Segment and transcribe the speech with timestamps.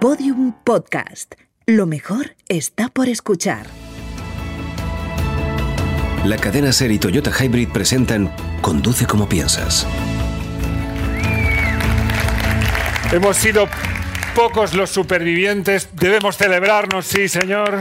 [0.00, 1.34] Podium Podcast.
[1.66, 3.66] Lo mejor está por escuchar.
[6.24, 9.88] La cadena Ser y Toyota Hybrid presentan Conduce como piensas.
[13.10, 13.66] Hemos sido
[14.36, 15.88] pocos los supervivientes.
[15.94, 17.80] Debemos celebrarnos, sí, señor.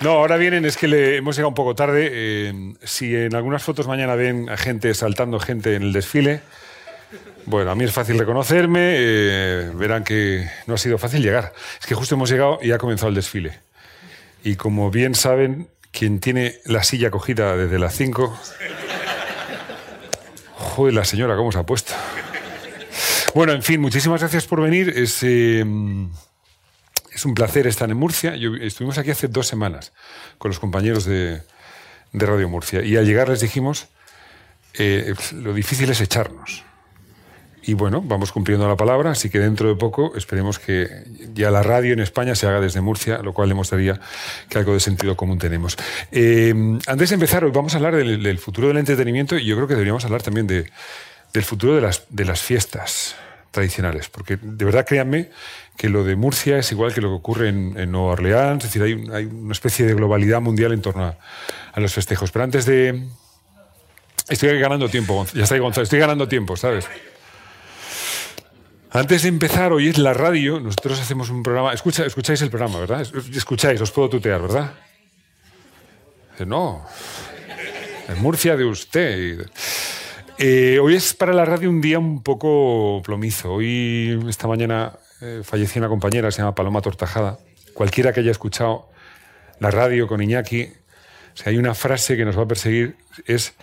[0.00, 2.08] No, ahora vienen, es que le hemos llegado un poco tarde.
[2.12, 6.40] Eh, si en algunas fotos mañana ven a gente saltando gente en el desfile,
[7.46, 11.52] bueno, a mí es fácil reconocerme, eh, verán que no ha sido fácil llegar.
[11.80, 13.60] Es que justo hemos llegado y ha comenzado el desfile.
[14.42, 18.38] Y como bien saben, quien tiene la silla cogida desde las 5...
[20.56, 21.94] Joder, la señora, ¿cómo se ha puesto?
[23.34, 24.92] Bueno, en fin, muchísimas gracias por venir.
[24.96, 28.34] Es, eh, un placer estar en Murcia.
[28.60, 29.92] estuvimos aquí hace dos semanas
[30.38, 31.42] con los compañeros de,
[32.12, 33.88] Radio Murcia y al llegar les dijimos,
[34.74, 36.64] eh, lo difícil es echarnos.
[37.66, 40.86] Y bueno, vamos cumpliendo la palabra, así que dentro de poco esperemos que
[41.32, 43.98] ya la radio en España se haga desde Murcia, lo cual demostraría
[44.50, 45.76] que algo de sentido común tenemos.
[46.12, 46.52] Eh,
[46.86, 49.74] antes de empezar, hoy vamos a hablar del, futuro del entretenimiento y yo creo que
[49.74, 50.70] deberíamos hablar también de,
[51.32, 53.16] del futuro de las, de las fiestas
[53.50, 55.30] tradicionales, porque de verdad créanme
[55.76, 59.10] que lo de Murcia es igual que lo que ocurre en, Nueva Orleans, es decir,
[59.12, 61.16] hay, una especie de globalidad mundial en torno
[61.72, 62.30] a, los festejos.
[62.30, 63.04] Pero antes de...
[64.28, 66.88] Estoy ganando tiempo, ya está Gonzalo, estoy ganando tiempo, ¿sabes?
[68.94, 72.78] Antes de empezar, hoy es la radio, nosotros hacemos un programa, escucha, escucháis el programa,
[72.78, 73.00] ¿verdad?
[73.00, 74.72] Escucháis, os puedo tutear, ¿verdad?
[76.46, 76.86] No,
[78.06, 79.50] en Murcia de usted.
[80.38, 83.54] Eh, hoy es para la radio un día un poco plomizo.
[83.54, 87.40] Hoy, esta mañana, eh, falleció una compañera, se llama Paloma Tortajada.
[87.72, 88.90] Cualquiera que haya escuchado
[89.58, 90.68] la radio con Iñaki,
[91.44, 92.94] hay una frase que nos va a perseguir,
[93.26, 93.54] es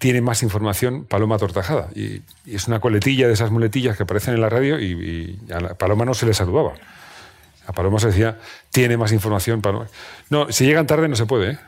[0.00, 1.90] tiene más información Paloma Tortajada.
[1.94, 6.06] Y, es una coletilla de esas muletillas que aparecen en la radio y, a Paloma
[6.06, 6.72] no se le saludaba.
[7.66, 8.38] A Paloma se decía,
[8.70, 9.88] tiene más información Paloma.
[10.30, 11.52] No, si llegan tarde no se puede.
[11.52, 11.58] ¿eh?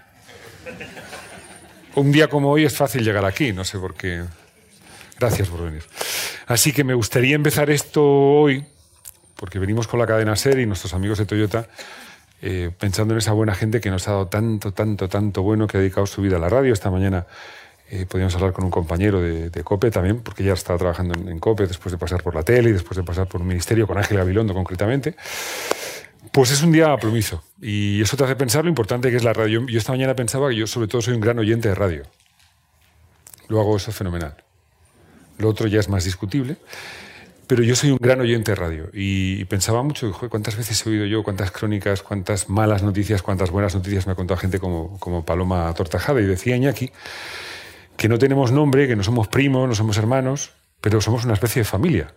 [1.94, 4.24] Un día como hoy es fácil llegar aquí, no sé por qué.
[5.20, 5.84] Gracias por venir.
[6.46, 8.64] Así que me gustaría empezar esto hoy,
[9.36, 11.68] porque venimos con la cadena SER y nuestros amigos de Toyota,
[12.40, 15.76] eh, pensando en esa buena gente que nos ha dado tanto, tanto, tanto bueno, que
[15.76, 16.72] ha dedicado su vida a la radio.
[16.72, 17.26] Esta mañana
[17.94, 21.66] eh, podíamos hablar con un compañero de, COPE también, porque ya estaba trabajando en, COPE
[21.66, 24.16] después de pasar por la tele y después de pasar por un ministerio, con Ángel
[24.16, 25.14] Gabilondo concretamente.
[26.32, 29.34] Pues es un día plomizo y eso te hace pensar lo importante que es la
[29.34, 29.66] radio.
[29.66, 32.04] Yo esta mañana pensaba que yo sobre todo soy un gran oyente de radio.
[33.48, 34.36] Lo hago eso fenomenal.
[35.36, 36.56] Lo otro ya es más discutible.
[37.46, 41.04] Pero yo soy un gran oyente de radio y, pensaba mucho, ¿cuántas veces he oído
[41.04, 45.26] yo, cuántas crónicas, cuántas malas noticias, cuántas buenas noticias me ha contado gente como, como
[45.26, 46.22] Paloma Tortajada?
[46.22, 46.90] Y decía Iñaki
[47.96, 51.60] que no tenemos nombre, que no somos primos, no somos hermanos, pero somos una especie
[51.60, 52.14] de familia.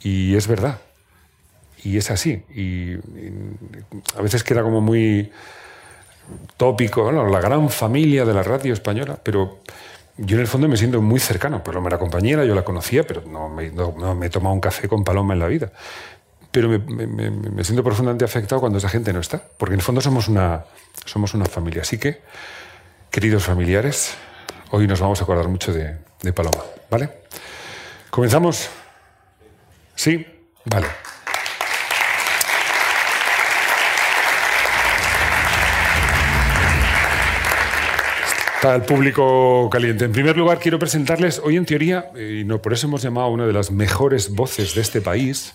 [0.00, 0.78] Y es verdad.
[1.84, 2.44] Y es así.
[2.54, 2.94] Y,
[4.16, 5.30] a veces queda como muy
[6.56, 9.60] tópico, la gran familia de la radio española, pero
[10.16, 11.64] yo en el fondo me siento muy cercano.
[11.64, 15.34] Paloma era compañera, yo la conocía, pero no me, he tomado un café con Paloma
[15.34, 15.72] en la vida.
[16.50, 20.28] Pero me, siento profundamente afectado cuando esa gente no está, porque en el fondo somos
[20.28, 20.64] una,
[21.06, 21.82] somos una familia.
[21.82, 22.20] Así que,
[23.10, 24.14] queridos familiares,
[24.72, 26.62] hoy nos vamos a acordar mucho de, de Paloma.
[26.90, 27.10] ¿Vale?
[28.10, 28.68] ¿Comenzamos?
[29.94, 30.26] ¿Sí?
[30.64, 30.86] Vale.
[38.62, 40.04] Para el público caliente.
[40.04, 43.30] En primer lugar, quiero presentarles hoy en teoría, y no por eso hemos llamado a
[43.30, 45.54] una de las mejores voces de este país.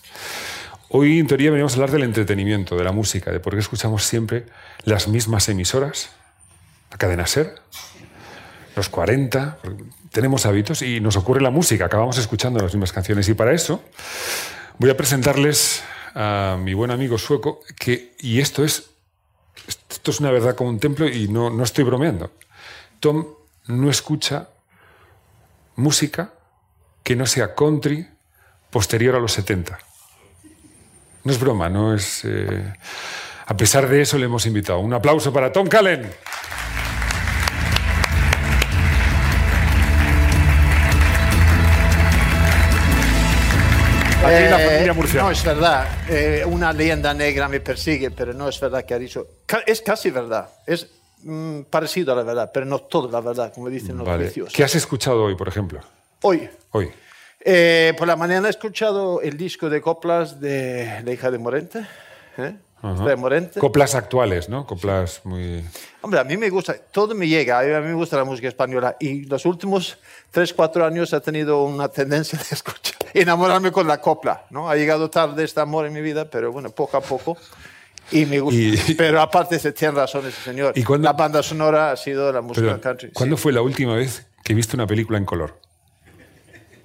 [0.90, 4.04] Hoy en teoría venimos a hablar del entretenimiento, de la música, de por qué escuchamos
[4.04, 4.46] siempre
[4.84, 6.10] las mismas emisoras,
[6.92, 7.56] la cadena Ser,
[8.78, 9.60] los 40,
[10.12, 13.28] tenemos hábitos y nos ocurre la música, acabamos escuchando las mismas canciones.
[13.28, 13.84] Y para eso
[14.78, 15.84] voy a presentarles
[16.16, 18.92] a mi buen amigo sueco, que, y esto es,
[19.90, 22.32] esto es una verdad como un templo y no, no estoy bromeando.
[23.00, 23.26] Tom
[23.68, 24.50] no escucha
[25.76, 26.32] música
[27.04, 28.08] que no sea country
[28.70, 29.78] posterior a los 70.
[31.24, 32.24] No es broma, no es...
[32.26, 32.74] Eh,
[33.46, 34.80] a pesar de eso le hemos invitado.
[34.80, 36.10] Un aplauso para Tom Callen.
[44.28, 45.24] Aquí la familia murciana.
[45.24, 45.88] No es verdad.
[46.10, 49.28] Eh, una leyenda negra me persigue, pero no es verdad que ha dicho.
[49.66, 50.50] Es casi verdad.
[50.66, 50.88] Es
[51.24, 54.32] Mm, parecido a la verdad, pero no toda la verdad, como dicen los vale.
[54.54, 55.82] ¿Qué has escuchado hoy, por ejemplo?
[56.22, 56.48] Hoy.
[56.72, 56.92] Hoy.
[57.44, 61.88] Eh, por la mañana he escuchado el disco de coplas de La hija de Morente.
[62.38, 62.56] ¿eh?
[62.82, 63.16] Ajá.
[63.16, 63.60] Morente.
[63.60, 64.66] Coplas actuales, ¿no?
[64.68, 65.66] Coplas muy...
[66.02, 68.96] Hombre, a mí me gusta, todo me llega, a mí me gusta la música española
[69.00, 69.98] y los últimos
[70.32, 74.70] 3, 4 años he tenido una tendencia de escuchar, enamorarme con la copla, ¿no?
[74.70, 77.36] Ha llegado tarde este amor en mi vida, pero bueno, poco a poco.
[78.12, 78.58] Y me gusta.
[78.60, 80.72] Y- pero aparte se tiene razón ese señor.
[80.78, 83.12] ¿Y cuándo- La banda sonora ha sido la música Perdón, country.
[83.12, 83.44] ¿Cuándo sí.
[83.44, 85.60] fue la última vez que viste una película en color?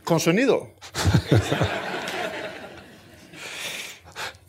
[0.05, 0.71] ¿Con sonido?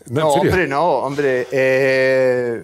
[0.09, 1.47] No, hombre, no, hombre.
[1.51, 2.63] eh,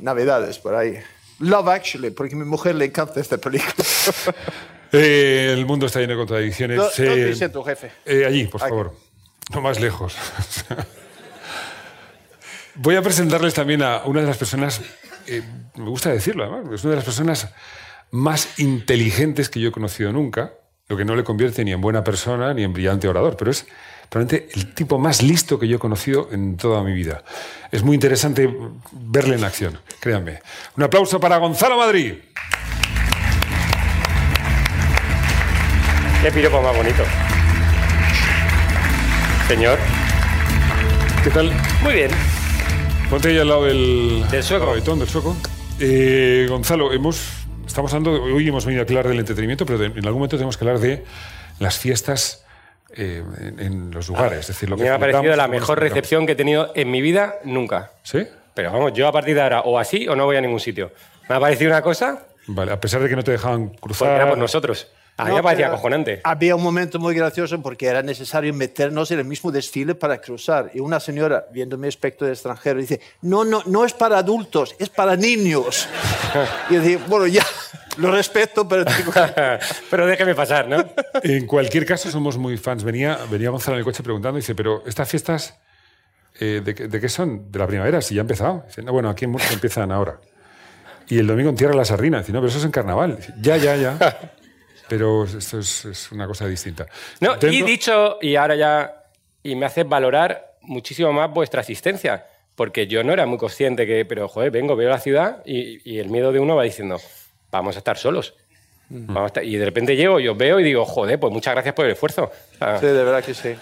[0.00, 0.98] Navidades, por ahí.
[1.40, 3.72] Love Actually, porque a mi mujer le encanta esta película.
[4.96, 6.76] Eh, el mundo está lleno de contradicciones.
[6.76, 7.90] No, Eh, ¿Dónde dice tu jefe?
[8.06, 8.68] eh, allí, por Aquí.
[8.70, 8.94] favor.
[9.52, 10.14] No más lejos.
[12.76, 14.80] Voy a presentarles también a una de las personas,
[15.26, 15.42] eh,
[15.76, 17.48] me gusta decirlo, además, es una de las personas
[18.12, 20.52] más inteligentes que yo he conocido nunca,
[20.88, 23.66] lo que no le convierte ni en buena persona ni en brillante orador, pero es
[24.10, 27.24] probablemente el tipo más listo que yo he conocido en toda mi vida.
[27.72, 28.54] Es muy interesante
[28.92, 30.40] verle en acción, créanme.
[30.76, 32.14] Un aplauso para Gonzalo Madrid.
[36.22, 37.02] Qué piropo más bonito.
[39.48, 39.78] Señor.
[41.22, 41.50] ¿Qué tal?
[41.82, 42.10] Muy bien.
[43.10, 44.66] Ponte ahí al lado del, Del sueco.
[44.66, 45.36] gavetón, del sueco.
[45.80, 50.04] Eh, Gonzalo, hemos, estamos hablando, hoy hemos venido a hablar del entretenimiento, pero de- en
[50.04, 51.04] algún momento tenemos que hablar de
[51.58, 52.44] las fiestas
[52.96, 54.40] eh, en, en los lugares.
[54.40, 57.00] Es decir, lo que me ha parecido la mejor recepción que he tenido en mi
[57.02, 57.90] vida nunca.
[58.02, 58.26] ¿Sí?
[58.54, 60.92] Pero vamos, yo a partir de ahora o así o no voy a ningún sitio.
[61.28, 64.08] Me ha parecido una cosa Vale, a pesar de que no te dejaban cruzar.
[64.08, 64.86] porque era por nosotros.
[65.16, 66.20] A mí No, parecía pero acojonante.
[66.24, 70.72] Había un momento muy gracioso porque era necesario meternos en el mismo desfile para cruzar.
[70.74, 74.74] Y una señora, viendo mi aspecto de extranjero, dice, no, no, no es para adultos,
[74.78, 75.88] es para niños.
[76.70, 77.44] y yo dije, bueno, ya,
[77.98, 79.12] lo respeto, pero digo,
[79.90, 80.84] Pero déjeme pasar, ¿no?
[81.22, 82.82] En cualquier caso, somos muy fans.
[82.82, 85.56] Venía, venía Gonzalo en el coche preguntando, dice, pero estas fiestas,
[86.40, 87.52] eh, ¿de, qué- de qué son?
[87.52, 88.02] ¿De la primavera?
[88.02, 88.64] Si ya ha empezado.
[88.66, 90.18] Dice, no, bueno, aquí en Murcia empiezan ahora.
[91.06, 92.18] Y el domingo en Tierra la Sardina.
[92.18, 93.14] Dice, no, pero eso es en carnaval.
[93.16, 94.32] Dice, ya, ya, ya.
[94.98, 96.86] Pero esto es, es una cosa distinta.
[97.20, 99.04] No, y Dentro- dicho, y ahora ya,
[99.42, 104.04] y me hace valorar muchísimo más vuestra asistencia, porque yo no era muy consciente que,
[104.04, 107.00] pero joder, vengo, veo la ciudad y, y el miedo de uno va diciendo,
[107.50, 108.34] vamos a estar solos.
[108.88, 111.54] Vamos a estar- y de repente llego y os veo y digo, joder, pues muchas
[111.54, 112.30] gracias por el esfuerzo.
[112.58, 113.54] Sea, sí, de verdad que sí.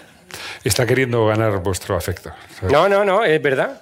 [0.63, 2.31] Está queriendo ganar vuestro afecto.
[2.59, 2.71] ¿sabes?
[2.71, 3.81] no, no, no, es verdad.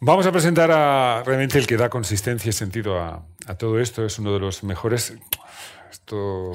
[0.00, 4.06] Vamos a presentar a realmente el que da consistencia y sentido a, a todo esto.
[4.06, 5.12] Es uno de los mejores.
[5.90, 6.52] Esto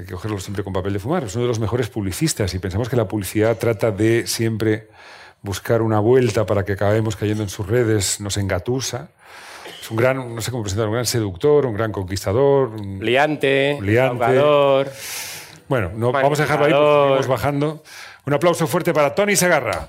[0.00, 1.24] hay que cogerlo siempre con papel de fumar.
[1.24, 4.88] Es uno de los mejores publicistas y pensamos que la publicidad trata de siempre
[5.42, 9.08] buscar una vuelta para que acabemos cayendo en sus redes, nos engatusa.
[9.80, 12.68] Es un gran, no sé cómo presentar, un gran seductor, un gran conquistador.
[12.68, 14.24] un- Liante, Liante.
[14.24, 14.90] ahogador.
[15.68, 17.82] Bueno, no, vamos a dejarlo ahí porque seguimos bajando.
[18.26, 19.88] Un aplauso fuerte para Tony Segarra.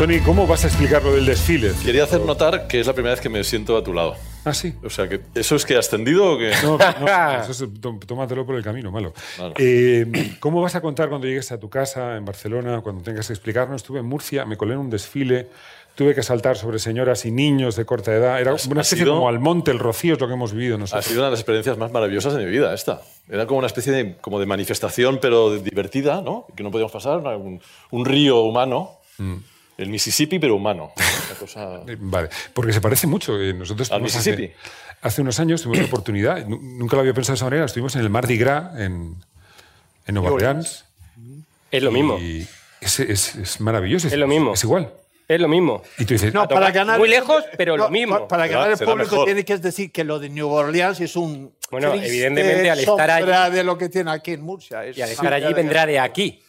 [0.00, 1.72] Tony, ¿cómo vas a explicar lo del desfile?
[1.84, 4.16] Quería hacer notar que es la primera vez que me siento a tu lado.
[4.46, 4.72] Ah, sí.
[4.82, 6.52] O sea, que ¿eso es que has ascendido o que...?
[6.62, 9.12] No, no, eso es, tó- tómatelo por el camino, malo.
[9.38, 9.52] Vale.
[9.58, 13.34] Eh, ¿Cómo vas a contar cuando llegues a tu casa en Barcelona, cuando tengas que
[13.34, 13.82] explicarnos?
[13.82, 15.48] Estuve en Murcia, me colé en un desfile,
[15.94, 18.40] tuve que saltar sobre señoras y niños de corta edad.
[18.40, 20.76] Era una ha especie sido- como al monte, el rocío es lo que hemos vivido
[20.76, 21.04] Ha nosotros.
[21.04, 23.02] sido una de las experiencias más maravillosas de mi vida esta.
[23.28, 26.46] Era como una especie de, como de manifestación, pero divertida, ¿no?
[26.56, 27.60] Que no podíamos pasar, un,
[27.90, 28.92] un río humano,
[29.82, 30.92] el Mississippi, pero humano.
[31.38, 31.80] Cosa...
[31.88, 33.40] Eh, Vale, porque se parece mucho.
[33.40, 34.44] eh, Nosotros ¿Al Mississippi?
[34.46, 34.54] Hace,
[35.02, 37.94] hace unos años tuvimos la oportunidad, nu- nunca lo había pensado de esa manera, estuvimos
[37.96, 39.16] en el Mardi Gras en,
[40.06, 40.84] en Nueva Orleans.
[41.70, 42.18] Es lo mismo.
[42.18, 42.46] Y
[42.80, 44.08] es, es- es maravilloso.
[44.08, 44.54] Es lo mismo.
[44.54, 44.92] Es igual.
[45.28, 45.82] Es lo mismo.
[45.96, 48.18] Y tú dices, No, para tocar ganar, muy lejos, pero lo mismo.
[48.20, 49.24] pa- Para ganar el público mejor.
[49.26, 51.52] tiene que decir que lo de New Orleans es un.
[51.70, 54.84] Bueno, evidentemente, al estar allí- de lo que tiene aquí en Murcia.
[54.84, 56.42] Es Y al estar allí vendrá de aquí,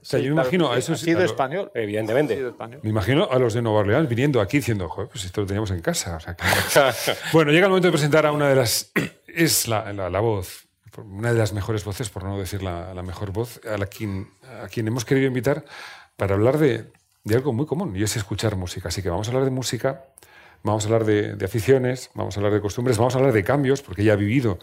[0.00, 1.02] o sea, yo me claro, imagino a sí, esos.
[1.02, 1.70] Ha sido a lo- español.
[1.74, 2.34] evidentemente.
[2.34, 2.80] Ha sido español.
[2.82, 5.70] Me imagino a los de Nueva Orleans viniendo aquí diciendo, joder, pues esto lo teníamos
[5.70, 6.16] en casa.
[6.16, 6.44] O sea, que-
[7.32, 8.90] bueno, llega el momento de presentar a una de las.
[9.26, 10.66] Es la, la- la voz,
[10.98, 14.28] una de las mejores voces, por no decir la, la mejor voz, a, la quien,
[14.62, 15.64] a quien hemos querido invitar
[16.16, 16.86] para hablar de,
[17.22, 18.88] de algo muy común y es escuchar música.
[18.88, 20.04] Así que vamos a hablar de música,
[20.64, 23.44] vamos a hablar de, de aficiones, vamos a hablar de costumbres, vamos a hablar de
[23.44, 24.58] cambios, porque ella ha vivido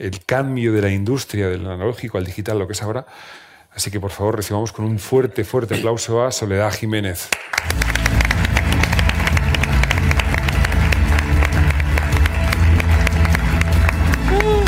[0.00, 3.06] el cambio de la industria del analógico al digital, lo que es ahora.
[3.74, 7.28] Así que por favor recibamos con un fuerte, fuerte aplauso a Soledad Jiménez.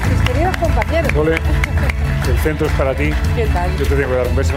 [0.08, 1.36] Mis queridos compañeros, Sole,
[2.28, 3.10] el centro es para ti.
[3.36, 3.70] ¿qué tal?
[3.76, 4.52] Yo te tengo que dar un beso.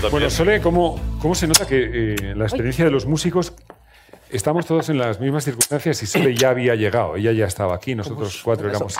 [0.00, 0.10] Yo.
[0.10, 3.52] Bueno, Sole, ¿cómo, cómo se nota que eh, la experiencia de los músicos
[4.30, 7.16] estamos todos en las mismas circunstancias y Sole ya había llegado.
[7.16, 8.96] Ella ya estaba aquí, nosotros cuatro éramos...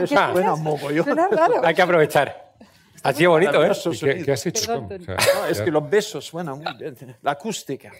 [0.00, 0.16] Eso.
[1.04, 1.64] Suena raro.
[1.64, 2.45] Hay que aprovechar.
[3.08, 3.70] Ha sido bonito, ¿eh?
[4.24, 4.86] ¿Qué, has hecho?
[4.88, 5.02] Perdón?
[5.02, 7.16] O sea, No, es que los besos suenan muy bien.
[7.22, 7.92] La acústica.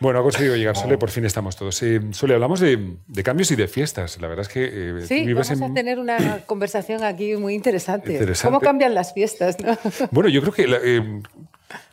[0.00, 1.82] Bueno, ha conseguido llegar Sole, por fin estamos todos.
[1.82, 4.20] Eh, Sole, hablamos de, de cambios y de fiestas.
[4.20, 4.64] La verdad es que
[5.00, 5.62] eh, Sí, vamos en...
[5.64, 8.12] a tener una conversación aquí muy interesante.
[8.12, 8.46] Interesante.
[8.54, 9.56] ¿Cómo cambian las fiestas?
[9.58, 9.76] no?
[10.12, 10.66] Bueno, yo creo que...
[10.68, 11.22] la- eh,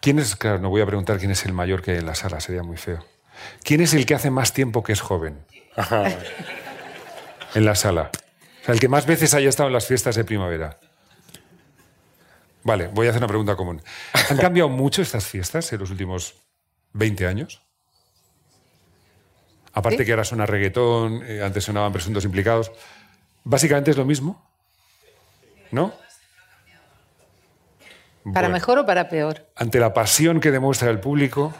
[0.01, 0.35] ¿Quién es...?
[0.35, 2.61] Claro, no voy a preguntar quién es el mayor que hay en la sala, sería
[2.63, 3.03] muy feo.
[3.63, 5.39] ¿Quién es el que hace más tiempo que es joven?
[7.55, 8.11] en la sala.
[8.61, 10.77] O sea, el que más veces haya estado en las fiestas de primavera.
[12.65, 13.79] Vale, voy a hacer una pregunta común.
[14.31, 16.33] ¿Han cambiado mucho estas fiestas en los últimos
[16.93, 17.61] 20 años?
[19.71, 20.05] Aparte Sí.
[20.05, 22.71] que ahora suena reggaetón, eh, antes sonaban presuntos implicados.
[23.43, 24.43] ¿Básicamente es lo mismo?
[25.71, 25.93] ¿No?
[28.33, 29.47] ¿Para Bueno, mejor o para peor?
[29.55, 31.53] Ante la pasión que demuestra el público.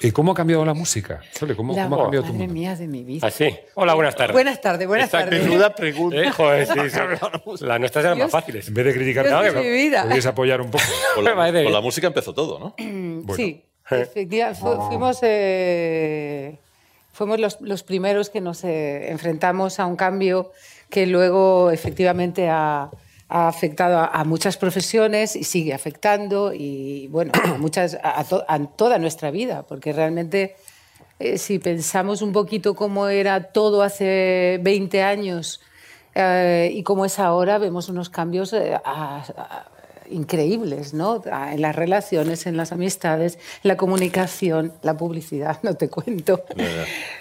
[0.00, 1.20] ¿Y cómo ha cambiado la música?
[1.32, 2.52] Sole, ¿cómo, La- cómo ha cambiado tu mundo?
[2.52, 3.26] mía de mi vida.
[3.26, 3.54] Así.
[3.74, 4.32] Hola, buenas tardes.
[4.32, 5.42] Buenas tardes, buenas tardes.
[5.44, 6.16] Menuda pregunta.
[6.16, 7.64] Eh, joder, sí, sí.
[7.66, 8.68] Las nuestras eran más fáciles.
[8.68, 10.04] En vez de criticar, Dios nada, mi vida.
[10.26, 10.84] apoyar un poco.
[11.14, 12.74] Con la, con música empezó todo, ¿no?
[12.78, 13.34] Bueno.
[13.34, 14.60] Sí, efectivamente.
[14.60, 16.58] fu- fuimos, eh,
[17.12, 20.52] fuimos los, los primeros que nos eh, enfrentamos a un cambio
[20.88, 22.90] que luego efectivamente ha,
[23.30, 28.44] ha afectado a, a muchas profesiones y sigue afectando y bueno, a, muchas, a, to-
[28.46, 30.56] a toda nuestra vida, porque realmente
[31.20, 35.60] eh, si pensamos un poquito cómo era todo hace 20 años
[36.14, 38.76] eh, y cómo es ahora, vemos unos cambios eh,
[40.10, 41.22] increíbles, ¿no?
[41.52, 46.42] En las relaciones, en las amistades, la comunicación, la publicidad, no te cuento.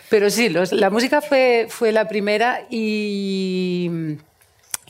[0.10, 4.18] Pero sí, los- la música fue, fue la primera y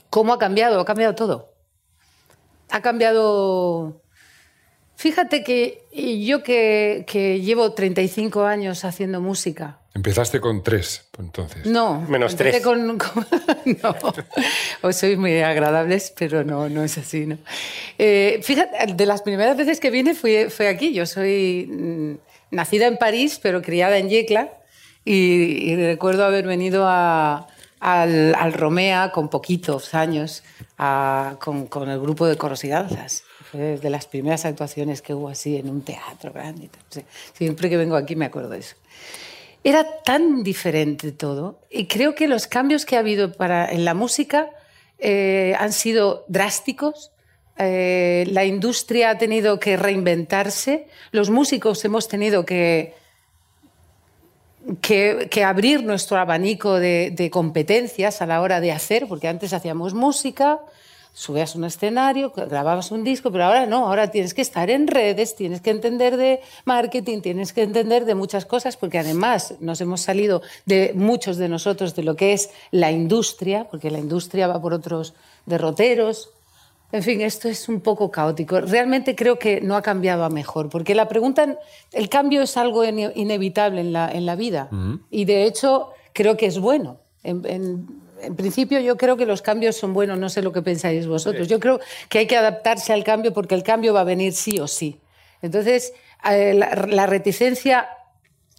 [0.10, 0.80] ¿cómo ha cambiado?
[0.80, 1.54] Ha cambiado todo.
[2.70, 4.02] Ha cambiado...
[4.96, 5.86] Fíjate que
[6.26, 11.66] yo que, que llevo 35 años haciendo música, Empezaste con tres, entonces.
[11.66, 12.02] no.
[12.02, 12.62] Menos tres.
[12.62, 13.26] Con, con-
[13.84, 13.96] no.
[14.82, 17.38] Os sois muy agradables, pero no, no es así, ¿no?
[17.98, 20.94] Eh, fíjate, de las primeras veces que vine fue, fue aquí.
[20.94, 22.14] Yo soy mm,
[22.56, 24.54] nacida en París, pero criada en Yecla.
[25.06, 27.48] Y, y recuerdo haber venido a-
[27.80, 30.44] al, al Romea con poquitos años
[30.78, 33.24] a- con, con el grupo de coros y danzas.
[33.52, 36.70] Fue de las primeras actuaciones que hubo así en un teatro grande.
[37.34, 38.76] Siempre que vengo aquí me acuerdo de eso.
[39.64, 43.94] Era tan diferente todo y creo que los cambios que ha habido para, en la
[43.94, 44.50] música
[45.00, 47.12] eh, han sido drásticos.
[47.58, 52.94] Eh, la industria ha tenido que reinventarse, los músicos hemos tenido que,
[54.82, 59.94] que, abrir nuestro abanico de, de competencias a la hora de hacer, porque antes hacíamos
[59.94, 60.60] música,
[61.14, 65.36] subías un escenario, grababas un disco, pero ahora no, ahora tienes que estar en redes,
[65.36, 70.02] tienes que entender de marketing, tienes que entender de muchas cosas, porque además nos hemos
[70.02, 74.62] salido de muchos de nosotros de lo que es la industria, porque la industria va
[74.62, 75.14] por otros
[75.46, 76.30] derroteros.
[76.92, 78.62] En fin, esto es un poco caótico.
[78.62, 81.58] Realmente creo que no ha cambiado a mejor, porque la pregunta,
[81.92, 84.70] el cambio es algo ine- inevitable en la, en la vida
[85.12, 87.00] y de hecho creo que es bueno.
[87.24, 87.88] En, en-
[88.22, 91.48] en principio yo creo que los cambios son buenos, no sé lo que pensáis vosotros.
[91.48, 91.80] Yo creo
[92.10, 95.00] que hay que adaptarse al cambio porque el cambio va a venir sí o sí.
[95.42, 95.94] Entonces,
[96.30, 97.88] eh, la, la reticencia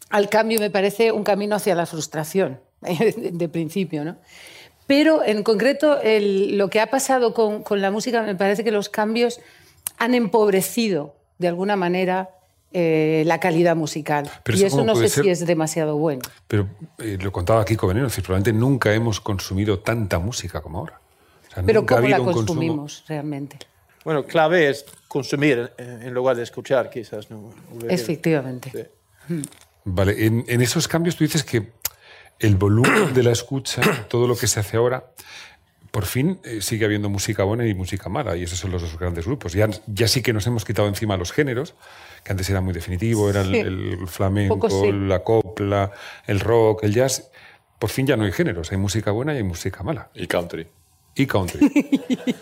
[0.09, 4.17] al cambio me parece un camino hacia la frustración, de principio, ¿no?
[4.91, 8.73] Pero en concreto el- lo que ha pasado con, con la música me parece que
[8.73, 9.41] los cambios
[9.99, 12.31] han empobrecido de alguna manera
[12.73, 14.29] eh, la calidad musical.
[14.43, 15.23] Pero y eso no sé ser?
[15.25, 16.23] si es demasiado bueno.
[16.49, 16.67] Pero
[16.99, 21.01] eh, lo contaba Kiko Veneno, es decir, probablemente nunca hemos consumido tanta música como ahora.
[21.49, 23.59] O sea, Pero ¿cómo la un consumo- consumimos realmente?
[24.05, 27.31] Bueno, clave es consumir eh, en lugar de escuchar, quizás.
[27.31, 27.51] ¿no?
[27.89, 28.91] Efectivamente.
[29.29, 29.43] Sí.
[29.85, 31.73] Vale, en, en esos cambios tú dices que
[32.41, 35.05] el volumen de la escucha, todo lo que se hace ahora,
[35.91, 38.99] por fin eh, sigue habiendo música buena y música mala, y esos son los dos
[38.99, 39.53] grandes grupos.
[39.53, 41.75] Ya, ya sí que nos hemos quitado encima los géneros,
[42.25, 43.59] que antes era muy definitivo, era el, Sí.
[43.59, 44.93] el flamenco, sí.
[44.93, 45.91] la copla,
[46.27, 47.31] el rock, el jazz.
[47.79, 50.11] Por fin ya no hay géneros, hay música buena y hay música mala.
[50.15, 50.69] Y country.
[51.15, 51.71] Y country.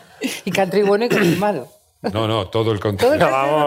[0.44, 1.68] Y country bueno y country malo.
[2.00, 2.96] No, no, todo el el-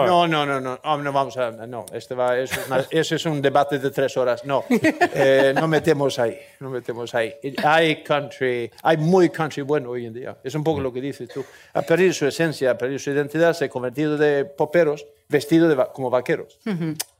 [0.06, 3.14] No, no, no, no, oh, no vamos a, no, este va, eso, es una- eso
[3.16, 4.44] es un debate de tres horas.
[4.46, 7.34] No, eh, no metemos ahí, no metemos ahí.
[7.62, 10.38] Hay country, hay muy country bueno hoy en día.
[10.42, 11.44] Es un poco lo que dices tú.
[11.74, 15.74] Ha perdido su esencia, ha perdido su identidad, se ha convertido de poperos vestidos de
[15.74, 16.58] va- como vaqueros.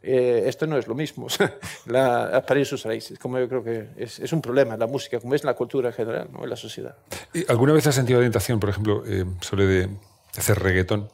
[0.02, 1.26] Eh, esto no es lo mismo.
[1.86, 4.86] La, ha perdido sus raíces, como yo creo que es, es un problema en la
[4.86, 6.42] música, como es en la cultura en general, ¿no?
[6.44, 6.96] en la sociedad.
[7.34, 9.88] ¿Y ¿Alguna vez has sentido la tentación, por ejemplo, eh, sobre de
[10.36, 11.08] hacer reggaetón?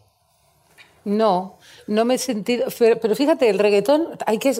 [1.05, 1.57] No,
[1.87, 2.67] no me he sentido.
[2.79, 4.53] Pero, fíjate, el reggaetón, hay que.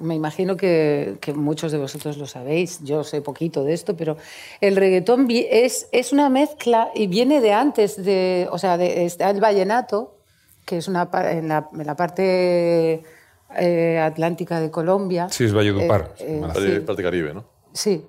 [0.00, 4.16] Me imagino que, que muchos de vosotros lo sabéis, yo sé poquito de esto, pero
[4.60, 9.30] el reggaetón es, es una mezcla y viene de antes, de, o sea, de, está
[9.30, 10.16] el vallenato,
[10.64, 13.04] que es una, pa- en, la, en la parte
[13.56, 15.28] eh, atlántica de Colombia.
[15.30, 16.14] Sí, es Valledupar.
[16.18, 16.80] Eh, eh, sí.
[16.80, 17.44] parte Caribe, ¿no?
[17.72, 18.04] Sí,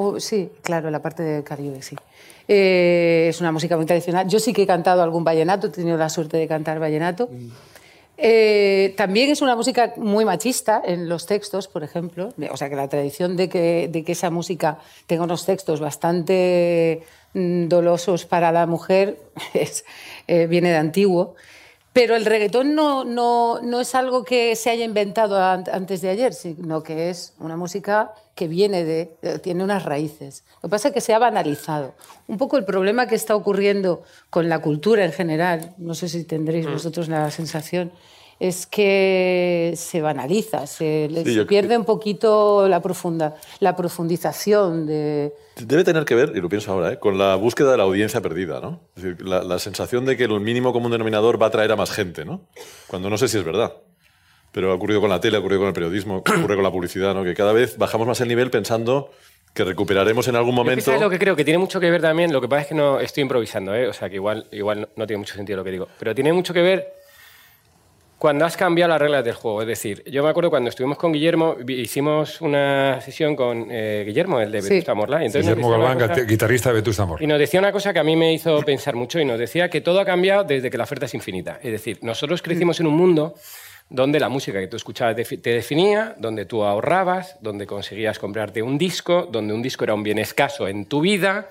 [0.00, 1.96] o- sí, claro, la parte del Caribe, sí.
[2.46, 4.26] Eh, es una música muy tradicional.
[4.28, 7.28] Yo sí que he cantado algún vallenato, he tenido la suerte de cantar vallenato.
[8.20, 12.30] Eh, también es una música muy machista en los textos, por ejemplo.
[12.50, 17.02] O sea, que la tradición de que, de que esa música tenga unos textos bastante
[17.34, 19.18] mm, dolosos para la mujer
[19.54, 19.84] es,
[20.26, 21.34] eh, viene de antiguo.
[21.92, 26.10] Pero el reggaetón no, no, no es algo que se haya inventado an- antes de
[26.10, 30.44] ayer, sino que es una música que viene de, tiene unas raíces.
[30.62, 31.94] Lo que pasa es que se ha banalizado.
[32.28, 36.22] Un poco el problema que está ocurriendo con la cultura en general, no sé si
[36.22, 37.90] tendréis vosotros la sensación,
[38.38, 45.34] es que se banaliza, se, Sí, se pierde un poquito la, profunda, la profundización de...
[45.56, 46.98] Debe tener que ver, y lo pienso ahora, ¿eh?
[47.00, 48.78] con la búsqueda de la audiencia perdida, ¿no?
[48.94, 51.76] Es decir, la, la sensación de que el mínimo común denominador va a atraer a
[51.76, 52.42] más gente, ¿no?
[52.86, 53.72] Cuando no sé si es verdad.
[54.52, 57.14] Pero ha ocurrido con la tele, ha ocurrido con el periodismo, ocurre con la publicidad,
[57.14, 57.24] ¿no?
[57.24, 59.10] Que cada vez bajamos más el nivel pensando
[59.54, 60.84] que recuperaremos en algún es momento.
[60.84, 61.34] ¿sabes lo que creo?
[61.34, 63.88] Que tiene mucho que ver también, lo que pasa es que no estoy improvisando, ¿eh?
[63.88, 66.32] o sea que igual, igual no, no tiene mucho sentido lo que digo, pero tiene
[66.32, 66.92] mucho que ver
[68.18, 69.62] cuando has cambiado las reglas del juego.
[69.62, 74.40] Es decir, yo me acuerdo cuando estuvimos con Guillermo, hicimos una sesión con eh, Guillermo,
[74.40, 74.70] el de Sí.
[74.70, 77.24] Vetusta Morla, y entonces Guillermo Galván, cosa- guitarrista de Vetusta Morla.
[77.24, 79.70] y nos decía una cosa que a mí me hizo pensar mucho y nos decía
[79.70, 81.60] que todo ha cambiado desde que la oferta es infinita.
[81.62, 83.34] Es decir, nosotros crecimos en un mundo
[83.90, 88.76] donde la música que tú escuchabas te definía, donde tú ahorrabas, donde conseguías comprarte un
[88.76, 91.48] disco, donde un disco era un bien escaso en tu vida,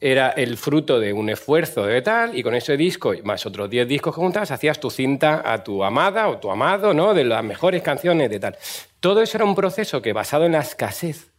[0.00, 3.86] era el fruto de un esfuerzo de tal, y con ese disco, más otros 10
[3.86, 7.12] discos que juntas, hacías tu cinta a tu amada o tu amado, ¿no?
[7.12, 8.56] De las mejores canciones, de tal.
[9.00, 11.32] Todo eso era un proceso que, basado en la escasez,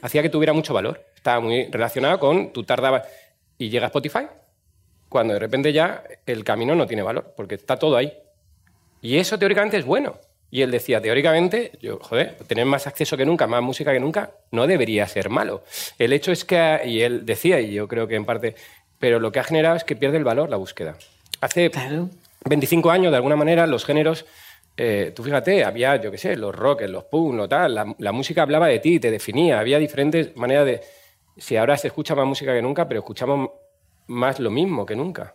[0.00, 1.04] hacía que tuviera mucho valor.
[1.14, 3.06] Estaba muy relacionado con tú tardabas
[3.58, 4.26] y llega Spotify
[5.08, 8.12] cuando de repente ya el camino no tiene valor porque está todo ahí.
[9.00, 10.16] Y eso teóricamente es bueno.
[10.50, 14.30] Y él decía, teóricamente, yo, joder, tener más acceso que nunca, más música que nunca,
[14.50, 15.62] no debería ser malo.
[15.98, 18.54] El hecho es que, y él decía, y yo creo que en parte,
[18.98, 20.96] pero lo que ha generado es que pierde el valor la búsqueda.
[21.40, 22.08] Hace Claro.
[22.46, 24.24] 25 años, de alguna manera, los géneros,
[24.78, 28.12] eh, tú fíjate, había, yo qué sé, los rock, los punk, lo tal, la, la
[28.12, 30.80] música hablaba de ti, te definía, había diferentes maneras de...
[31.36, 33.50] Si ahora se escucha más música que nunca, pero escuchamos
[34.06, 35.34] más lo mismo que nunca.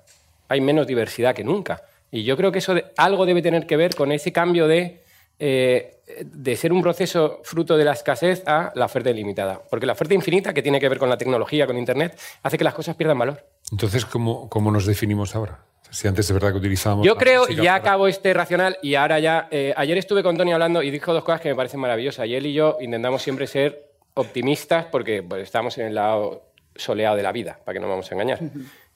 [0.49, 1.81] Hay menos diversidad que nunca.
[2.13, 5.01] Y yo creo que eso de- algo debe tener que ver con ese cambio de,
[5.39, 9.59] eh, de ser un proceso fruto de la escasez a la oferta ilimitada.
[9.67, 12.63] Porque la oferta infinita, que tiene que ver con la tecnología, con Internet, hace que
[12.63, 13.43] las cosas pierdan valor.
[13.71, 15.59] Entonces, ¿cómo, ¿cómo nos definimos ahora?
[15.89, 17.03] Si antes de verdad que utilizábamos.
[17.05, 19.47] Yo creo, y ya para- acabo este racional, y ahora ya.
[19.49, 22.27] eh, ayer estuve con Tony hablando y dijo dos cosas que me parecen maravillosas.
[22.27, 26.43] Y él y yo intentamos siempre ser optimistas porque pues, estamos en el lado
[26.75, 28.39] soleado de la vida, para que no vamos a engañar.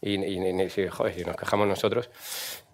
[0.01, 2.09] Y, y- y- si, joder, si nos quejamos nosotros.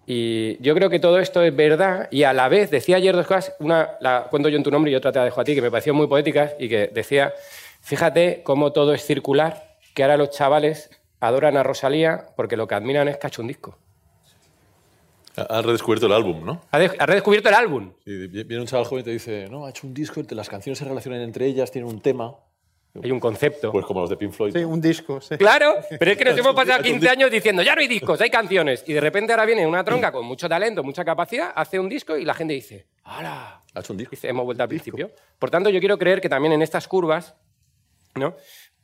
[0.06, 3.26] Y yo creo que todo esto es verdad y a la vez decía ayer dos
[3.26, 5.54] cosas, una la cuento yo en tu nombre y otra te la dejo a ti,
[5.54, 7.32] que me pareció muy poéticas y que decía,
[7.80, 10.90] fíjate cómo todo es circular, que ahora los chavales
[11.20, 13.78] adoran a Rosalía porque lo que admiran es cacho un disco.
[15.36, 16.60] Ha redescubierto el álbum, ¿no?
[16.70, 17.92] Ha, de- ha redescubierto el álbum.
[18.04, 20.78] Y viene un chaval joven y te dice, no, ha hecho un disco, las canciones
[20.78, 22.34] se relacionan entre ellas, tienen un tema.
[23.02, 23.72] Hay un concepto.
[23.72, 24.52] Pues como los de Pink Floyd.
[24.52, 25.36] Sí, un disco, sí.
[25.36, 27.80] Claro, pero es que nos hemos pasado Ha hecho un 15 años diciendo, ya no
[27.80, 28.84] hay discos, hay canciones.
[28.86, 32.16] Y de repente ahora viene una tronca con mucho talento, mucha capacidad, hace un disco
[32.16, 33.62] y la gente dice, ¡hala!
[33.74, 34.12] Ha hecho un disco.
[34.12, 35.10] Dice, hemos vuelto al principio.
[35.38, 37.34] Por tanto, yo quiero creer que también en estas curvas,
[38.14, 38.36] ¿no?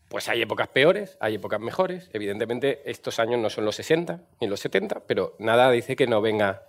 [0.09, 2.11] Pues hay épocas peores, hay épocas mejores.
[2.13, 6.21] Evidentemente, estos años no son los 60 ni los 70, pero nada dice que no
[6.21, 6.65] venga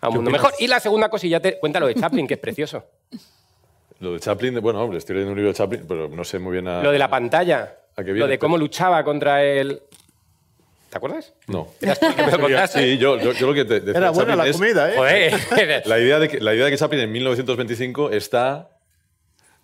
[0.00, 0.44] a un mundo opinas?
[0.44, 0.54] mejor.
[0.58, 2.86] Y la segunda cosilla, te cuenta lo de Chaplin, que es precioso.
[4.00, 6.52] Lo de Chaplin, bueno, hombre, estoy leyendo un libro de Chaplin, pero no sé muy
[6.52, 6.82] bien a...
[6.82, 8.20] Lo de la pantalla, ¿A qué viene?
[8.20, 9.82] lo de cómo luchaba contra el...
[10.88, 11.32] ¿Te acuerdas?
[11.46, 11.68] No.
[12.68, 14.96] Sí, yo, yo, yo lo que te decía Era buena Chaplin la es comida, ¿eh?
[15.38, 15.82] Joder.
[15.86, 18.70] La idea, de que, la idea de que Chaplin en 1925 está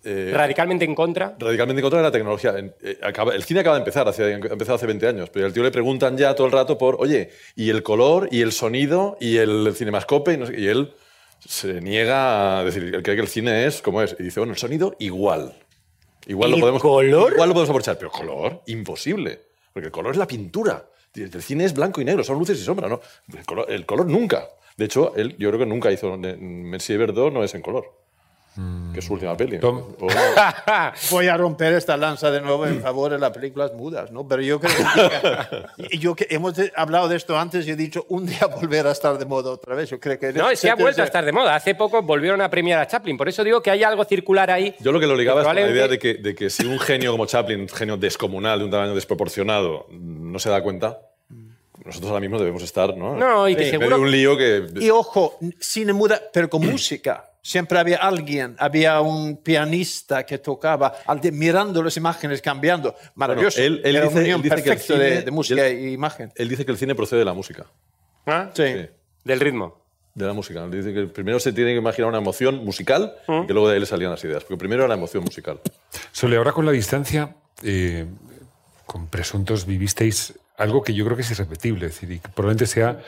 [0.05, 1.35] eh, radicalmente en contra.
[1.39, 2.53] radicalmente en contra de la tecnología.
[2.57, 2.99] Eh,
[3.33, 5.71] el cine acaba de empezar, hace, ha empezado hace 20 años, pero al tío le
[5.71, 9.73] preguntan ya todo el rato por, oye, y el color, y el sonido, y el
[9.75, 10.93] cinemascope, y, no sé- y él
[11.39, 14.15] se niega a decir, él cree que el cine es como es.
[14.19, 15.57] Y dice, bueno, el sonido igual.
[16.25, 17.33] Igual lo ¿El podemos, color?
[17.33, 19.41] Igual lo podemos aprovechar, pero color, imposible.
[19.71, 20.89] Porque el color es la pintura.
[21.13, 23.01] El cine es blanco y negro, son luces y sombras, ¿no?
[23.35, 24.47] El color, el color nunca.
[24.75, 26.15] De hecho, él, yo creo que nunca hizo.
[26.17, 27.91] Messi Verdot no es en color.
[28.93, 29.59] Que es su última peli.
[29.59, 29.83] Tom.
[31.11, 34.27] Voy a romper esta lanza de nuevo en favor de las películas mudas, ¿no?
[34.27, 34.73] Pero yo creo
[35.77, 38.91] que, yo que hemos hablado de esto antes y he dicho un día volver a
[38.91, 39.89] estar de moda otra vez.
[39.89, 41.55] Yo creo que No, es que ha vuelto a estar de moda.
[41.55, 43.17] Hace poco volvieron a premiar a Chaplin.
[43.17, 44.75] Por eso digo que hay algo circular ahí.
[44.79, 46.79] Yo lo que lo ligaba es con la idea de que, de que si un
[46.79, 50.99] genio como Chaplin, un genio descomunal, de un tamaño desproporcionado, no se da cuenta,
[51.85, 53.15] nosotros ahora mismo debemos estar ¿no?
[53.15, 54.67] No, y que en seguro- un lío que...
[54.79, 57.26] Y ojo, cine muda, pero con música.
[57.41, 60.93] Siempre había alguien, había un pianista que tocaba,
[61.31, 62.93] mirando las imágenes, cambiando.
[63.15, 63.61] Maravilloso.
[63.61, 65.67] Él- él Era dice- una unión él dice que el perfecta de, cine- de música
[65.67, 66.31] él- e imagen.
[66.35, 67.65] Él dice que el cine procede de la música.
[68.25, 68.49] ¿Ah?
[68.53, 68.63] Sí.
[68.65, 68.87] Sí.
[69.23, 69.81] Del ritmo.
[70.13, 70.63] De la música.
[70.63, 73.75] Él dice que primero se tiene que imaginar una emoción musical y que luego de
[73.75, 74.43] ahí le salían las ideas.
[74.43, 75.61] Porque primero era la emoción musical.
[76.11, 78.05] Sole, ahora con la distancia, eh,
[78.85, 82.65] con presuntos vivisteis algo que yo creo que es irrepetible, es decir, y que probablemente
[82.65, 82.99] sea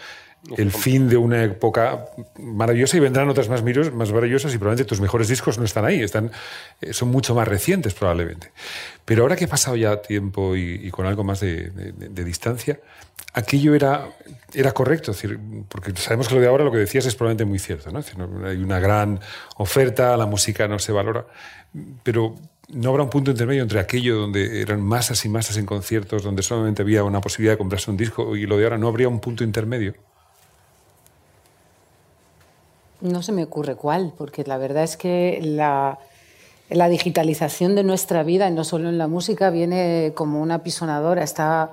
[0.58, 2.06] el fin de una época
[2.40, 6.02] maravillosa y vendrán otras más, más maravillosas y probablemente tus mejores discos no están ahí,
[6.02, 6.32] están,
[6.82, 8.52] eh, son mucho más recientes probablemente.
[9.06, 12.24] Pero ahora que ha pasado ya tiempo y, y con algo más de, de- de-
[12.24, 12.80] distancia,
[13.34, 14.08] aquello era,
[14.54, 17.46] era correcto, es decir, porque sabemos que lo de ahora, lo que decías, es probablemente
[17.46, 17.92] muy cierto.
[17.92, 18.00] ¿no?
[18.00, 19.20] Es decir, hay una gran
[19.58, 21.26] oferta, la música no se valora,
[22.04, 22.36] pero
[22.70, 26.44] no habrá un punto intermedio entre aquello donde eran masas y masas en conciertos, donde
[26.44, 29.20] solamente había una posibilidad de comprarse un disco y lo de ahora, ¿no habría un
[29.20, 29.96] punto intermedio?
[33.02, 35.98] No se me ocurre cuál, porque la verdad es que la,
[36.70, 41.72] digitalización de nuestra vida, no solo en la música, viene como una pisonadora, está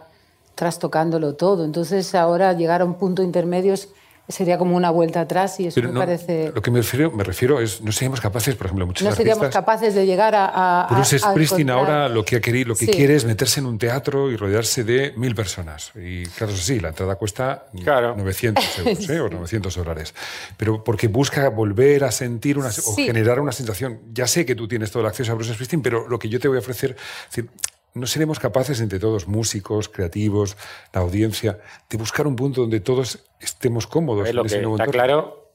[0.54, 1.64] trastocándolo todo.
[1.64, 3.88] Entonces ahora llegar a un punto intermedio es-
[4.28, 6.50] sería como una vuelta atrás y eso Pero me no, parece...
[6.54, 9.44] Lo que me refiero, me refiero es, no seríamos capaces, por ejemplo, muchos No seríamos
[9.44, 9.62] artistas...
[9.64, 10.46] capaces de llegar a...
[10.46, 12.90] a- a- Bruce Springsteen encontrar- ahora lo que, ha querido, lo que Sí.
[12.90, 15.92] quiere es meterse en un teatro y rodearse de mil personas.
[15.94, 18.16] Y claro, eso sí, la entrada cuesta Claro.
[18.16, 19.20] 900 euros ¿eh?
[19.20, 20.14] o 900 dólares.
[20.56, 23.06] Pero porque busca volver a sentir una, o Sí.
[23.06, 24.00] generar una sensación.
[24.12, 26.40] Ya sé que tú tienes todo el acceso a Bruce Springsteen, pero lo que yo
[26.40, 26.96] te voy a ofrecer...
[27.30, 27.50] es decir,
[27.96, 30.56] no seremos capaces entre todos, músicos, creativos,
[30.92, 34.62] la audiencia, de buscar un punto donde todos estemos cómodos Es lo en ese que
[34.62, 35.02] nuevo está entorno?
[35.04, 35.46] claro.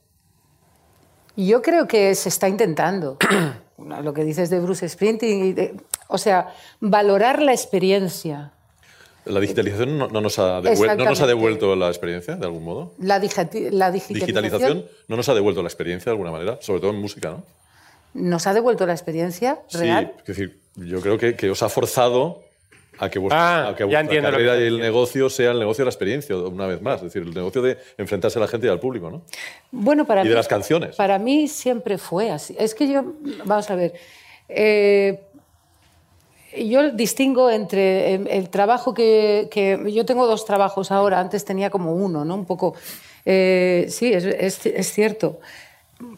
[1.38, 3.17] Yo creo que se está intentando.
[4.04, 5.75] Lo que dices de Bruce Springsteen, y de-
[6.08, 8.51] o sea, valorar la experiencia.
[9.25, 11.27] La digitalización no, no nos ha devuel- no nos ha Exactamente.
[11.27, 12.93] devuelto la experiencia, de algún modo.
[12.99, 16.80] La, digiti- la digitalización, Digitalización no nos ha devuelto la experiencia de alguna manera, sobre
[16.80, 17.43] todo en música, ¿no?
[18.13, 20.12] nos ha devuelto la experiencia real.
[20.15, 22.43] Sí, es decir, yo creo que, que os ha forzado
[22.99, 25.29] a que vuestra, Ah, a que ya vuestra entiendo lo que carrera y el negocio
[25.29, 26.97] sea el negocio de la experiencia, una vez más.
[26.97, 29.21] Es decir, el negocio de enfrentarse a la gente y al público, ¿no?
[29.71, 30.95] Bueno, para Y de las canciones.
[30.95, 32.55] Para mí siempre fue así.
[32.60, 33.03] Es que yo,
[33.45, 33.93] vamos a ver,
[34.49, 35.19] eh,
[36.57, 41.69] yo distingo entre el, el trabajo que, que- Yo tengo dos trabajos ahora, antes tenía
[41.69, 42.36] como uno, ¿no?
[42.36, 42.75] Un poco...
[43.25, 45.39] eh, sí, es, es- es cierto.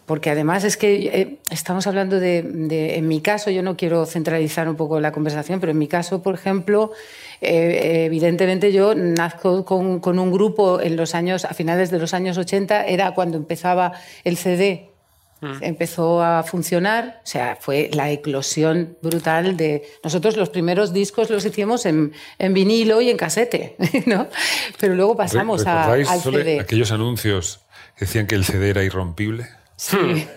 [0.06, 4.06] Porque además es que eh, estamos hablando de, de- En mi caso, yo no quiero
[4.06, 6.91] centralizar un poco la conversación, pero en mi caso, por ejemplo,
[7.41, 12.13] eh, evidentemente yo nazco con, con un grupo en los años, a finales de los
[12.13, 13.93] años 80, era cuando empezaba
[14.24, 14.89] el CD
[15.60, 19.84] empezó a funcionar, o sea, fue la eclosión brutal de...
[20.02, 24.28] Nosotros los primeros discos los hicimos en, en vinilo y en casete, ¿no?
[24.80, 26.60] Pero luego pasamos a- ¿Recordáis, al CD.
[26.62, 27.60] aquellos anuncios
[27.98, 29.48] que decían que el CD era irrompible?
[29.84, 30.28] Sí.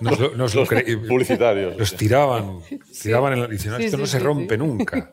[0.00, 1.76] Nos lo, nos lo publicitarios.
[1.76, 2.60] Los tiraban,
[3.02, 5.10] tiraban en la dicen, Sí, esto sí, no se rompe nunca.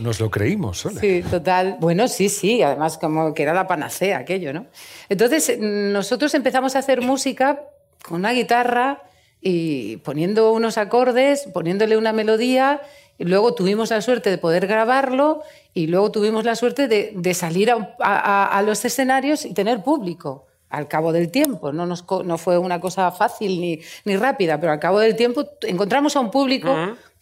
[0.00, 1.00] Nos lo creímos, Sole.
[1.00, 1.78] Sí, total.
[1.80, 4.66] Bueno, sí, sí, además como que era la panacea aquello, ¿no?
[5.08, 7.62] Entonces, nosotros empezamos a hacer música
[8.02, 9.02] con una guitarra
[9.40, 12.82] y poniendo unos acordes, poniéndole una melodía,
[13.16, 15.40] y luego tuvimos la suerte de poder grabarlo
[15.72, 20.86] y luego tuvimos la suerte de, de salir a los escenarios y tener público al
[20.88, 21.72] cabo del tiempo.
[21.72, 25.44] No, nos no fue una cosa fácil ni, ni rápida, pero al cabo del tiempo
[25.62, 26.68] encontramos a un público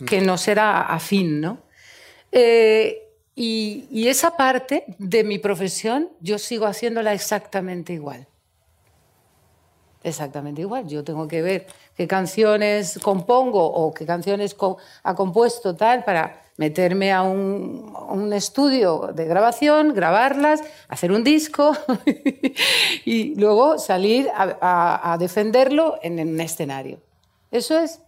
[0.06, 1.58] que nos era afín, ¿no?
[2.32, 3.02] Eh,
[3.34, 8.26] y, y esa parte de mi profesión yo sigo haciéndola exactamente igual.
[10.02, 10.86] Exactamente igual.
[10.86, 16.42] Yo tengo que ver qué canciones compongo o qué canciones co- ha compuesto tal para
[16.56, 21.76] meterme a un, un estudio de grabación, grabarlas, hacer un disco
[23.04, 27.00] y luego salir a, defenderlo en un escenario.
[27.50, 28.00] Eso es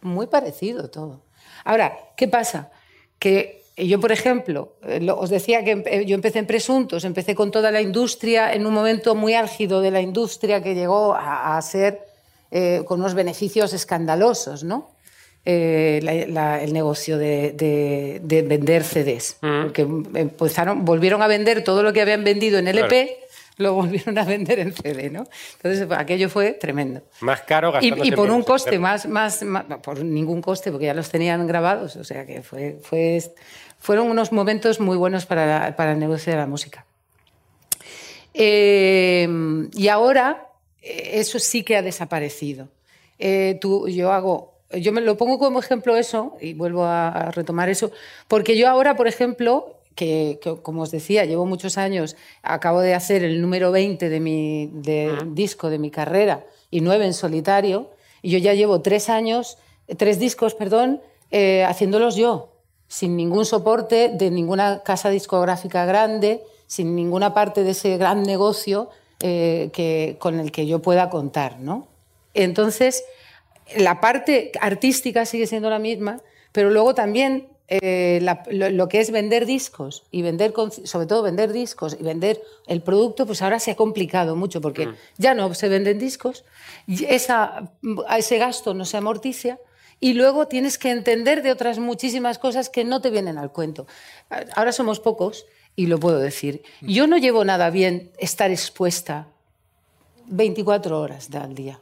[0.00, 1.22] muy parecido todo.
[1.64, 2.70] Ahora, ¿qué pasa?
[3.18, 7.70] Que yo, por ejemplo, eh, os decía que yo empecé en Presuntos, empecé con toda
[7.70, 12.08] la industria en un momento muy álgido de la industria que llegó a, a ser
[12.50, 14.88] eh, con unos beneficios escandalosos, ¿no?
[15.50, 19.38] Eh, la- la- el negocio de, de- de vender CDs.
[19.40, 23.18] Porque empezaron, volvieron a vender todo lo que habían vendido en LP,
[23.56, 25.26] lo volvieron a vender en CD, ¿no?
[25.56, 27.00] Entonces, aquello fue tremendo.
[27.20, 30.84] Más caro Y, gastándose y por un coste más, más, más- por ningún coste, porque
[30.84, 33.22] ya los tenían grabados, o sea que fue, fue,
[33.78, 36.84] fueron unos momentos muy buenos para, la- para el negocio de la música.
[38.34, 39.26] Eh,
[39.72, 40.46] y ahora
[40.82, 42.68] eh, eso sí que ha desaparecido.
[43.18, 47.30] Eh, tú, yo hago, yo me lo pongo como ejemplo eso y vuelvo a, a
[47.30, 47.90] retomar eso,
[48.28, 52.94] porque yo ahora, por ejemplo, que, que, como os decía, llevo muchos años, acabo de
[52.94, 57.90] hacer el número 20 de mi de disco de mi carrera y nueve en solitario,
[58.22, 59.58] y yo ya llevo tres años,
[59.96, 61.00] tres discos, perdón,
[61.30, 62.52] eh, haciéndolos yo,
[62.88, 68.90] sin ningún soporte de ninguna casa discográfica grande, sin ninguna parte de ese gran negocio
[69.20, 71.88] eh, que, con el que yo pueda contar, ¿no?
[72.34, 73.04] Entonces,
[73.76, 76.20] la parte artística sigue siendo la misma,
[76.52, 80.54] pero luego también eh, la- lo, lo que es vender discos y vender,
[80.84, 84.84] sobre todo vender discos y vender el producto, pues ahora se ha complicado mucho porque
[85.18, 86.44] ya no se venden discos,
[86.86, 87.70] y esa,
[88.16, 89.58] ese gasto no se amorticia
[90.00, 93.86] y luego tienes que entender de otras muchísimas cosas que no te vienen al cuento.
[94.54, 95.44] Ahora somos pocos
[95.76, 96.62] y lo puedo decir.
[96.80, 99.26] Yo no llevo nada bien estar expuesta
[100.28, 101.80] 24 horas al día.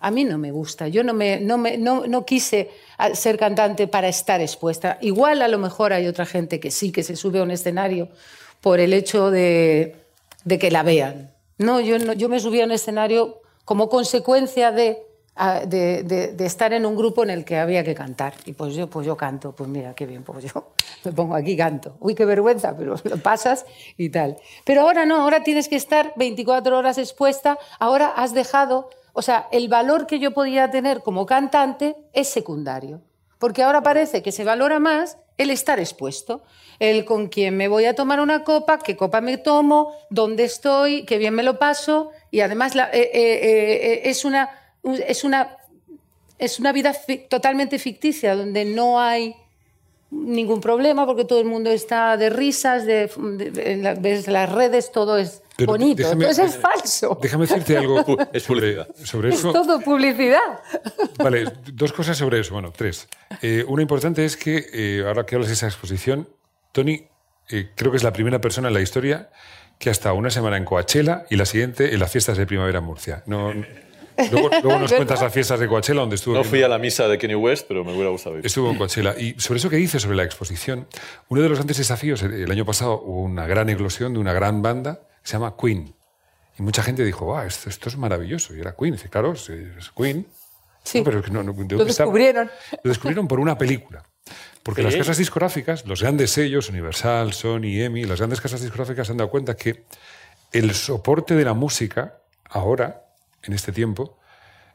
[0.00, 0.88] A mí no me gusta.
[0.88, 2.70] Yo no, me, no, me, no, no quise
[3.14, 4.98] ser cantante para estar expuesta.
[5.00, 8.08] Igual a lo mejor hay otra gente que sí, que se sube a un escenario
[8.60, 9.96] por el hecho de,
[10.44, 11.32] de que la vean.
[11.58, 15.02] No yo, no, yo me subí a un escenario como consecuencia de,
[15.66, 18.34] de, de- estar en un grupo en el que había que cantar.
[18.44, 19.52] Y pues yo, pues yo canto.
[19.54, 20.72] Pues mira, qué bien, pues yo
[21.04, 21.96] me pongo aquí canto.
[22.00, 24.36] Uy, qué vergüenza, pero lo pasas y tal.
[24.64, 27.58] Pero ahora no, ahora tienes que estar 24 horas expuesta.
[27.78, 33.02] Ahora has dejado o sea, el valor que yo podía tener como cantante es secundario.
[33.40, 36.44] Porque ahora parece que se valora más el estar expuesto.
[36.78, 41.04] El con quién me voy a tomar una copa, qué copa me tomo, dónde estoy,
[41.04, 42.12] qué bien me lo paso.
[42.30, 44.50] Y además eh, eh, eh, es, una,
[44.84, 45.56] es, una,
[46.38, 46.94] es una vida
[47.28, 49.34] totalmente ficticia, donde no hay
[50.12, 53.10] ningún problema, porque todo el mundo está de risas, de,
[53.98, 56.02] ves las redes, todo es Pero bonito.
[56.04, 57.18] déjame- Entonces es falso.
[57.20, 57.98] Déjame decirte algo
[58.32, 58.88] Es sobre, publicidad.
[59.04, 59.52] sobre Es eso.
[59.52, 60.38] todo publicidad.
[61.18, 62.52] Vale, dos cosas sobre eso.
[62.54, 63.08] Bueno, tres.
[63.42, 66.28] Eh, una importante es que, eh, ahora que hablas de esa exposición,
[66.70, 67.08] Tony
[67.50, 69.30] eh, creo que es la primera persona en la historia
[69.80, 72.78] que ha estado una semana en Coachella y la siguiente en las fiestas de primavera
[72.78, 73.22] en Murcia.
[73.26, 73.52] No,
[74.30, 76.34] luego, luego nos cuentas las fiestas de Coachella donde estuvo.
[76.36, 78.46] No fui a la misa de Kenny West, pero me hubiera gustado ir.
[78.46, 79.14] Estuvo en Coachella.
[79.18, 80.86] Y sobre eso que dices sobre la exposición,
[81.28, 84.32] uno de los grandes desafíos, el el año pasado hubo una gran eclosión de una
[84.32, 85.94] gran banda se llama Queen.
[86.58, 88.54] Y mucha gente dijo, wow, esto, esto es maravilloso.
[88.56, 88.94] Y era Queen.
[88.94, 90.26] Y dice, claro, es, es Queen.
[90.82, 90.98] Sí.
[90.98, 92.50] No, pero es que no- no- ¿de Lo descubrieron.
[92.82, 94.02] Lo descubrieron por una película.
[94.62, 99.12] Porque las casas discográficas, los grandes sellos, Universal, Sony, EMI, las grandes casas discográficas se
[99.12, 99.84] han dado cuenta que
[100.52, 103.04] el soporte de la música, ahora,
[103.42, 104.18] en este tiempo,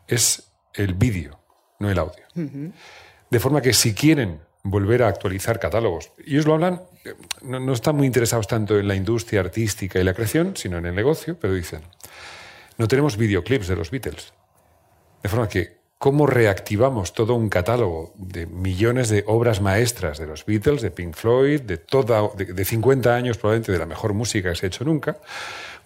[0.08, 1.40] es el vídeo,
[1.80, 2.24] no el audio.
[2.36, 6.82] De forma que si quieren volver a actualizar catálogos, ellos lo hablan,
[7.42, 10.86] no, no están muy interesados tanto en la industria artística y la creación, sino en
[10.86, 11.82] el negocio, pero dicen,
[12.78, 14.34] no tenemos videoclips de los Beatles.
[15.22, 20.46] De forma que, ¿cómo reactivamos todo un catálogo de millones de obras maestras de los
[20.46, 24.50] Beatles, de Pink Floyd, de, toda, de, de 50 años probablemente de la mejor música
[24.50, 25.18] que se ha hecho nunca?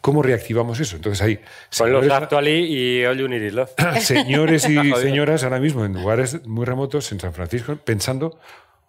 [0.02, 0.96] ¿Cómo reactivamos eso?
[0.96, 1.40] Entonces hay
[1.78, 3.72] Con los Actually y All You Need Is Love.
[4.00, 8.40] señores y señoras ahora mismo en lugares muy remotos en San Francisco pensando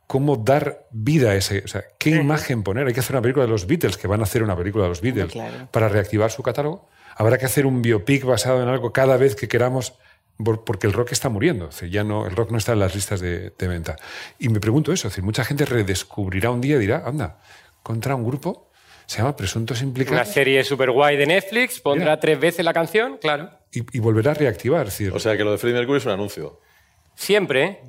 [0.09, 2.87] cómo dar vida a ese, o sea, qué imagen poner.
[2.89, 4.89] Hay que hacer una película de los Beatles, que van a hacer una película de
[4.89, 5.69] los Beatles claro.
[5.71, 6.89] para reactivar su catálogo.
[7.15, 9.93] Habrá que hacer un biopic basado en algo cada vez que queramos,
[10.43, 11.69] por- porque el rock está muriendo.
[11.69, 13.97] Es decir, ya no, el rock no está en las listas de, de venta.
[14.39, 17.41] Y me pregunto eso, es decir, mucha gente redescubrirá un día y dirá, anda,
[17.83, 18.71] contra un grupo,
[19.05, 22.21] se llama Presuntos Una Implicados, serie super guay de Netflix, pondrá Mira.
[22.21, 23.51] tres veces la canción, claro.
[23.73, 24.87] y, y volverá a reactivar.
[24.87, 26.61] Decir, O sea que lo de Freddie Mercury es un anuncio.
[27.15, 27.81] Siempre.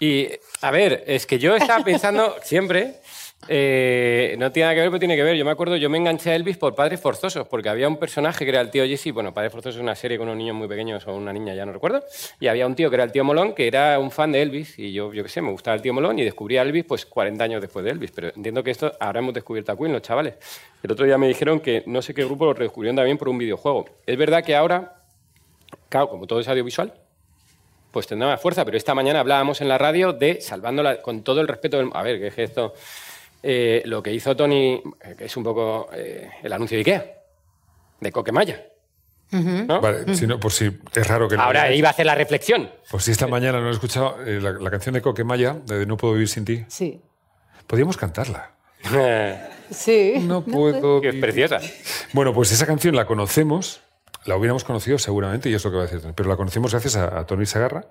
[0.00, 0.28] Y,
[0.62, 2.94] a ver, es que yo estaba pensando siempre.
[3.48, 5.36] eh, no tiene nada que ver, pero tiene que ver.
[5.36, 8.44] Yo me acuerdo, yo me enganché a Elvis por Padres Forzosos, porque había un personaje
[8.44, 9.12] que era el tío Jesse.
[9.12, 11.64] Bueno, Padres Forzosos es una serie con unos niños muy pequeños o una niña, ya
[11.64, 12.04] no recuerdo.
[12.40, 14.78] Y había un tío que era el tío Molón, que era un fan de Elvis.
[14.78, 17.06] Y yo, yo qué sé, me gustaba el tío Molón y descubrí a Elvis pues
[17.06, 18.10] 40 años después de Elvis.
[18.10, 20.34] Pero entiendo que esto ahora hemos descubierto a Queen, los chavales.
[20.82, 23.38] El otro día me dijeron que no sé qué grupo lo redescubrieron también por un
[23.38, 23.86] videojuego.
[24.06, 25.02] Es verdad que ahora,
[25.88, 26.92] claro, como todo es audiovisual,
[27.90, 28.64] pues tendrá más fuerza.
[28.64, 31.90] Pero esta mañana hablábamos en la radio de, salvándola con todo el respeto del...
[31.94, 32.74] A ver, que es esto...
[33.42, 37.06] eh, lo que hizo Tony, eh, que es un poco eh, el anuncio de Ikea,
[38.00, 38.64] de Coquemaya.
[39.30, 39.80] ¿no?
[39.82, 42.70] vale, si no, por si es raro que no Ahora iba a hacer la reflexión.
[42.90, 45.96] Pues si esta mañana no he escuchado eh, la, la canción de Coquemaya, de No
[45.98, 47.00] puedo vivir sin ti, Sí.
[47.66, 48.52] podríamos cantarla.
[49.70, 50.14] Sí.
[50.22, 51.00] No puedo.
[51.00, 51.60] Que es preciosa.
[52.12, 53.82] Bueno, pues esa canción la conocemos,
[54.28, 56.96] la hubiéramos conocido seguramente, y es lo que va a decir, pero la conocemos gracias
[56.96, 57.86] a, a Tony Sagarra,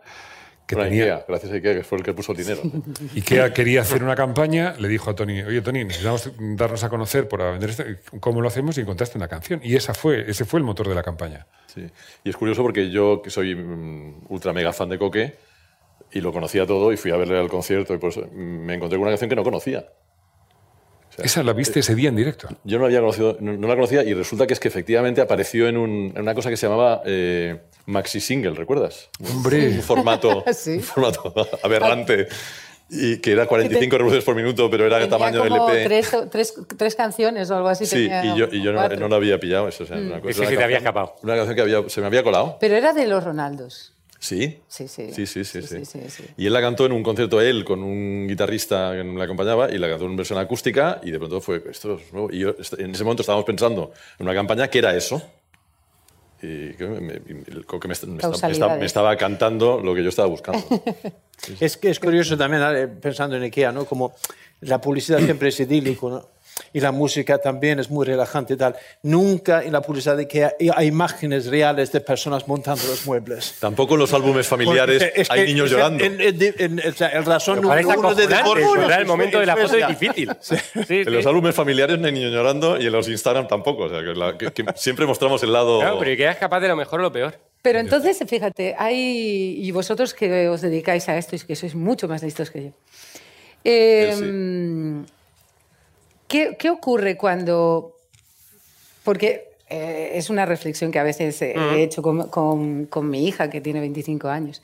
[0.67, 2.61] que Bueno, tenía, Ikea, gracias a Ikea, que fue el que puso el dinero.
[3.15, 6.89] y que quería hacer una campaña, le dijo a Tony, oye Tony, necesitamos darnos a
[6.89, 7.83] conocer para vender esto,
[8.19, 8.77] ¿cómo lo hacemos?
[8.77, 9.61] Y encontraste una canción.
[9.63, 11.47] Y esa fue, ese fue el motor de la campaña.
[11.67, 11.87] Sí.
[12.23, 15.35] Y es curioso porque yo, que soy mm, ultra mega fan de Coque,
[16.11, 19.03] y lo conocía todo, y fui a verle al concierto, y pues me encontré con
[19.03, 19.87] una canción que no conocía.
[21.17, 22.47] Esa la viste ese día en directo.
[22.63, 25.67] Yo no, había conocido, no, no la conocía, y resulta que es que efectivamente apareció
[25.67, 29.09] en, un- en una cosa que se llamaba eh, Maxi Single, ¿recuerdas?
[29.33, 29.67] Hombre.
[29.69, 30.71] Un formato, Sí.
[30.77, 32.27] un formato aberrante.
[32.89, 35.83] Y que era 45 revoluciones por minuto, pero era de Tenía tamaño como LP.
[35.83, 37.85] tres, tres, tres canciones o algo así.
[37.85, 39.67] Sí, tenía, y yo, y yo no, no lo había pillado.
[39.67, 41.15] Eso, o sea, una cosa- Ese una sí te había canción- escapado.
[41.21, 42.55] Una canción que había, se me había colado.
[42.61, 43.93] Pero era de los Ronaldos.
[44.19, 44.59] Sí.
[44.67, 45.11] Sí, sí.
[45.13, 45.85] Sí, sí, sí, Sí, sí.
[45.85, 46.23] sí, sí, sí.
[46.37, 49.77] Y él la cantó en un concierto él con un guitarrista que me acompañaba y
[49.77, 52.29] la cantó en versión acústica y de pronto fue esto es nuevo.
[52.31, 55.21] Y yo, en ese momento estábamos pensando en una campaña que era eso.
[56.41, 58.79] Y que me, me- el Coque me, est- me esta- me esta- Causalidades.
[58.79, 60.63] me estaba cantando lo que yo estaba buscando.
[61.59, 63.85] Es que es curioso también, eh, pensando en IKEA, ¿no?
[63.85, 64.15] Como
[64.61, 66.27] la publicidad siempre es idílico, ¿no?
[66.73, 68.75] Y la música también es muy relajante y tal.
[69.03, 73.55] Nunca en la publicidad de IKEA hay imágenes reales de personas montando los muebles.
[73.59, 76.03] Tampoco en los álbumes familiares Porque es hay que- niños o sea, llorando.
[76.03, 78.99] en- en- en- o sea, el razón número uno de ¿verdad?
[79.01, 80.29] El momento de la foto es difícil.
[80.39, 81.03] Sí, en sí.
[81.05, 83.83] los álbumes familiares no hay niños llorando y en los Instagram tampoco.
[83.83, 85.79] O sea, que, la- que- que siempre mostramos el lado...
[85.79, 87.35] Claro, pero que es capaz de lo mejor o lo peor.
[87.61, 89.57] Pero entonces, fíjate, hay.
[89.61, 92.69] Y vosotros que os dedicáis a esto y que sois mucho más listos que yo.
[93.63, 95.05] Eh, Yo
[96.27, 97.93] ¿qué, qué ocurre cuando.?
[99.03, 103.27] Porque eh, es una reflexión que a veces eh, he hecho con, con- con mi
[103.27, 104.61] hija, que tiene 25 años.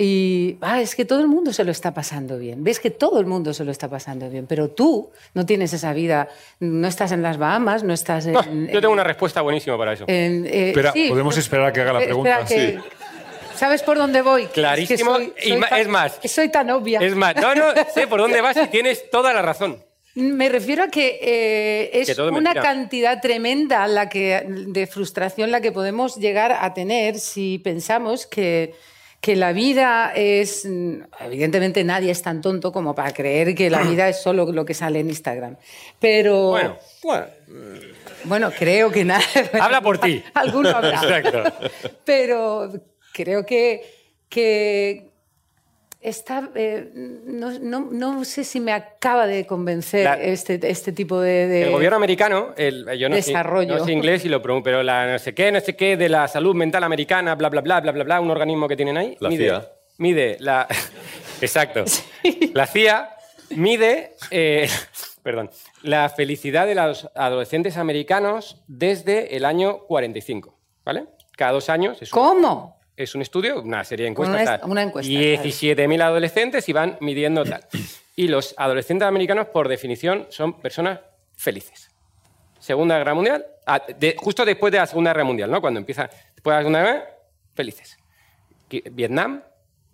[0.00, 2.62] Y ah, es que todo el mundo se lo está pasando bien.
[2.62, 5.92] Ves que todo el mundo se lo está pasando bien, pero tú no tienes esa
[5.92, 6.28] vida.
[6.60, 8.36] No estás en las Bahamas, no estás en.
[8.36, 10.04] Ah, yo tengo una respuesta buenísima para eso.
[10.06, 12.44] en- eh, Espera, sí, podemos esperar a que haga la pregunta.
[12.44, 12.78] que-
[13.56, 14.46] ¿Sabes por dónde voy?
[14.46, 16.12] Que Clarísimo, soy- y soy ma- tan- es más.
[16.20, 17.00] que Soy tan obvia.
[17.00, 19.78] Es más, no, no, sé por dónde vas y tienes toda la razón.
[20.18, 22.62] Me refiero a que eh, es Que una mentira.
[22.62, 28.74] cantidad tremenda la que, de frustración la que podemos llegar a tener si pensamos que,
[29.20, 30.66] que la vida es...
[31.20, 34.74] Evidentemente nadie es tan tonto como para creer que la vida es solo lo que
[34.74, 35.56] sale en Instagram.
[36.00, 36.50] Pero...
[37.02, 37.26] Bueno,
[38.24, 39.22] Bueno, creo que nada.
[39.60, 40.22] Habla por ti.
[40.34, 40.94] Alguno habrá.
[41.00, 41.44] Exacto.
[42.04, 42.72] Pero
[43.12, 43.82] creo que,
[44.28, 45.07] que
[46.00, 46.50] está.
[46.54, 51.46] eh, no, no- no sé si me acaba de convencer La- este, este tipo de.
[51.48, 53.76] de- el gobierno americano, el, yo no sé, Desarrollo.
[53.78, 56.08] no sé inglés y lo pronuncio, pero la no sé qué, no sé qué de
[56.08, 59.16] la salud mental americana, bla, bla, bla, bla, bla, bla, un organismo que tienen ahí.
[59.20, 59.68] La mide, CIA.
[59.98, 60.66] Mide la.
[61.40, 61.84] Exacto.
[62.54, 63.10] La CIA
[63.50, 64.14] mide.
[64.30, 64.68] eh,
[65.22, 65.50] perdón.
[65.82, 70.56] La felicidad de los adolescentes americanos desde el año 45.
[70.84, 71.04] ¿Vale?
[71.36, 72.77] Cada dos años es un, ¿Cómo?
[72.98, 74.60] Es un estudio, una serie de encuestas.
[74.64, 77.64] Una una encuesta, 17.000 adolescentes y van midiendo tal.
[78.16, 80.98] Y los adolescentes americanos, por definición, son personas
[81.36, 81.90] felices.
[82.58, 83.80] Segunda Guerra Mundial, ah,
[84.16, 85.60] justo después de la Segunda Guerra Mundial, ¿no?
[85.60, 87.04] Cuando empieza después de la Segunda Guerra,
[87.54, 87.96] felices.
[88.68, 89.44] Vietnam,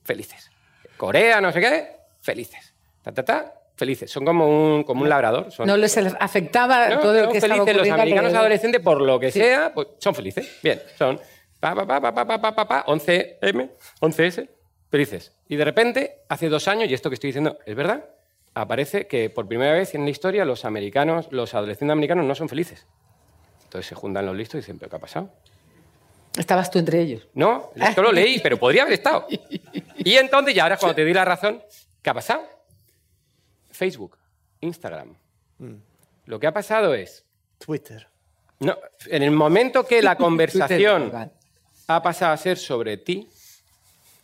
[0.03, 0.51] felices.
[0.97, 2.73] Corea, no sé qué, felices.
[3.03, 4.11] Ta, ta, ta, felices.
[4.11, 5.53] Son como un, como un labrador.
[5.53, 9.03] Son, No les afectaba no, todo lo que estaba felices los ocurriendo americanos adolescentes, por
[9.03, 10.59] lo que sea, pues son felices.
[10.63, 11.21] Bien, son
[12.87, 14.49] 11 M, 11S,
[14.91, 15.33] felices.
[15.49, 18.05] Y de repente, hace dos años, y esto que estoy diciendo es verdad,
[18.55, 22.49] aparece que por primera vez en la historia los americanos, los adolescentes americanos no son
[22.49, 22.87] felices.
[23.65, 25.31] Entonces se juntan los listos y dicen, ¿pero qué ha pasado?
[26.37, 27.29] ¿Estabas tú entre ellos?
[27.35, 29.27] No, esto lo leí, pero podría haber estado.
[29.97, 31.63] Y entonces, ya ahora cuando te di la razón,
[32.03, 32.47] ¿qué ha pasado?
[33.71, 34.19] Facebook,
[34.61, 35.17] Instagram.
[35.59, 35.75] Mm.
[36.27, 37.25] Lo que ha pasado es...
[37.57, 38.07] Twitter.
[38.61, 41.11] No, en el momento que la conversación
[41.87, 43.29] ha pasado a ser sobre ti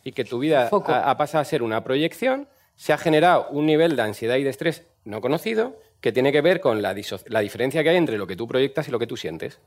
[0.04, 3.66] y que tu vida ha, ha pasado a ser una proyección, se ha generado un
[3.66, 6.94] nivel de ansiedad y de estrés no conocido que tiene que ver con la,
[7.26, 9.58] la diferencia que hay entre lo que tú proyectas y lo que tú sientes.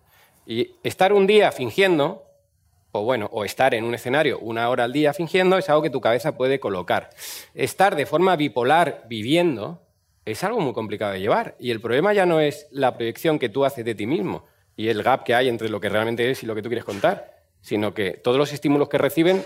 [0.45, 2.23] Y estar un día fingiendo,
[2.91, 5.89] o bueno, o estar en un escenario una hora al día fingiendo, es algo que
[5.89, 7.11] tu cabeza puede colocar.
[7.53, 9.81] Estar de forma bipolar viviendo
[10.25, 11.55] es algo muy complicado de llevar.
[11.59, 14.87] Y el problema ya no es la proyección que tú haces de ti mismo y
[14.87, 17.42] el gap que hay entre lo que realmente eres y lo que tú quieres contar,
[17.63, 19.43] sino que todos los estímulos que reciben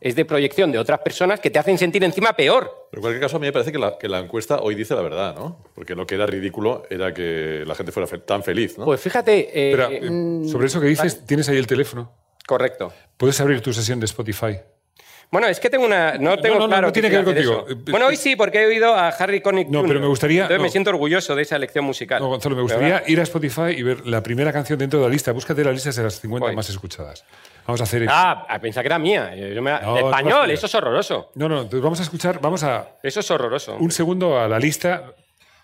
[0.00, 2.86] es de proyección de otras personas que te hacen sentir encima peor.
[2.90, 4.94] Pero en cualquier caso, a mí me parece que la, que la encuesta hoy dice
[4.94, 5.64] la verdad, ¿no?
[5.74, 8.84] Porque lo que era ridículo era que la gente fuera fe- tan feliz, ¿no?
[8.84, 12.12] Pues fíjate, eh, eh, sobre eso que dices, tienes ahí el teléfono.
[12.46, 12.92] correcto.
[13.16, 14.60] Puedes abrir tu sesión de Spotify.
[15.30, 16.14] Bueno, es que tengo una.
[16.14, 16.86] No tengo no, no, claro.
[16.86, 17.60] no tiene que ver contigo.
[17.64, 17.82] hacer eso.
[17.90, 19.88] Bueno, hoy sí, porque he oído a Harry Connick No, Jr..
[19.88, 22.20] pero me gustaría- Entonces me siento orgulloso de esa elección musical.
[22.22, 22.78] No, Gonzalo, me ¿Verdad?
[22.80, 25.32] gustaría ir a Spotify y ver la primera canción dentro de la lista.
[25.32, 26.56] Búscate la lista de las 50 Voy.
[26.56, 27.24] más escuchadas.
[27.66, 29.34] Vamos a hacer Ah, a pensar que era mía.
[29.36, 31.30] Yo me- No, español, eso es horroroso.
[31.34, 33.76] No, no, vamos a escuchar, vamos a Eso es horroroso.
[33.78, 35.12] un segundo a la lista.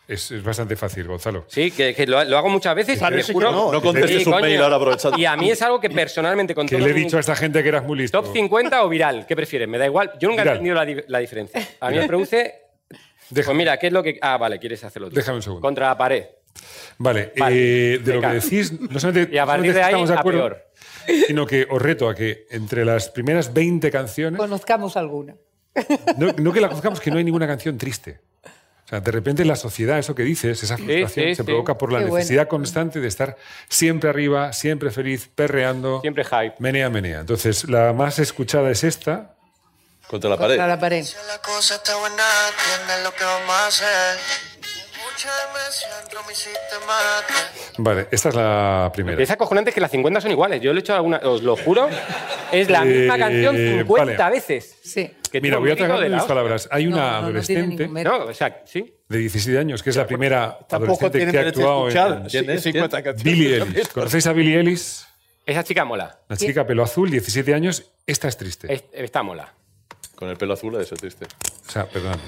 [0.06, 1.44] Es, es bastante fácil, Gonzalo.
[1.48, 2.96] Sí, que, que lo, lo hago muchas veces.
[3.00, 3.72] y te juro- que no.
[3.72, 5.18] No contestes un mail ahora aprovechando.
[5.18, 7.62] Y a mí es algo que personalmente con Que le he dicho a esta gente
[7.62, 8.20] que eras muy listo.
[8.22, 9.24] ¿Top 50 o viral?
[9.26, 9.66] ¿Qué prefieres?
[9.66, 10.12] Me da igual.
[10.20, 10.56] Yo nunca Viral.
[10.56, 11.66] he entendido la, di- la diferencia.
[11.80, 12.54] A mí me produce.
[13.30, 14.18] Deja- Pues mira, ¿qué es lo que.?
[14.20, 15.14] Ah, vale, quieres hacerlo tú.
[15.16, 15.62] Déjame un segundo.
[15.62, 16.24] Contra la pared.
[16.98, 20.08] Vale, Vale, eh, de lo que decís, no solamente, Y a partir de ahí, estamos
[20.10, 20.66] de a acuerdo, peor.
[21.26, 25.34] sino que os reto a que entre las primeras 20 canciones, Conozcamos alguna.
[26.16, 28.20] no, no que la conozcamos, que no hay ninguna canción triste.
[28.94, 31.42] Sea, de repente la sociedad, eso que dices, esa frustración, sí, se sí.
[31.42, 32.18] provoca por la Qué bueno.
[32.18, 33.36] necesidad constante de estar
[33.68, 36.00] siempre arriba, siempre feliz, perreando.
[36.00, 36.54] Siempre hype.
[36.58, 37.20] Menea, menea.
[37.20, 39.34] Entonces, la más escuchada es esta.
[40.06, 40.54] Contra la pared.
[40.54, 41.02] Contra la pared.
[41.02, 42.22] Si la cosa está buena,
[43.02, 44.18] lo que vamos a hacer.
[47.78, 49.22] Vale, esta es la primera.
[49.22, 50.60] Es acojonante que las 50 son iguales.
[50.60, 51.18] Yo lo he hecho alguna.
[51.18, 51.88] Os lo juro.
[52.52, 54.34] Es la misma Eh, canción 50 vale.
[54.36, 54.76] veces.
[54.82, 55.10] Sí.
[55.30, 56.68] Que Mira, voy a tragar mis palabras.
[56.70, 58.18] Hay una No, no adolescente ningún mérito.
[58.18, 58.94] No, o sea, sí.
[59.08, 62.62] de 17 años, que es la primera Tampoco adolescente que ha actuado en ¿Quién es?
[62.62, 63.22] 50 canciones.
[63.24, 63.88] Billie Ellis.
[63.88, 65.06] ¿Conocéis a Billie Ellis?
[65.46, 66.20] Esa chica mola.
[66.28, 67.90] La chica pelo azul, 17 años.
[68.06, 68.72] Esta es triste.
[68.72, 69.52] Es- Está mola.
[70.14, 71.26] Con el pelo azul, eso triste.
[71.66, 72.18] O sea, perdón.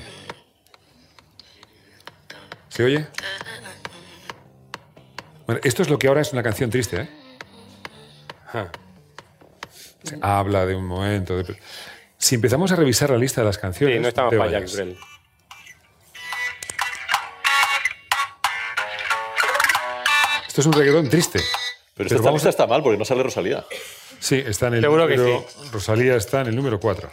[2.77, 3.07] ¿Se oye?
[5.47, 7.09] Bueno, esto es lo que ahora es una canción triste, ¿eh?
[8.49, 8.71] Ajá.
[10.03, 11.37] Se habla de un momento.
[11.43, 11.59] de-
[12.19, 13.97] Si empezamos a revisar la lista de las canciones.
[13.97, 14.51] Sí, no estamos para.
[14.51, 14.99] Jacques Brel.
[20.47, 21.41] Esto es un reggaetón triste.
[21.95, 23.65] Pero esta vamos lista está mal porque no sale Rosalía.
[24.19, 25.47] Sí, está en el Seguro que número.
[25.73, 27.11] Rosalía está en el número 4.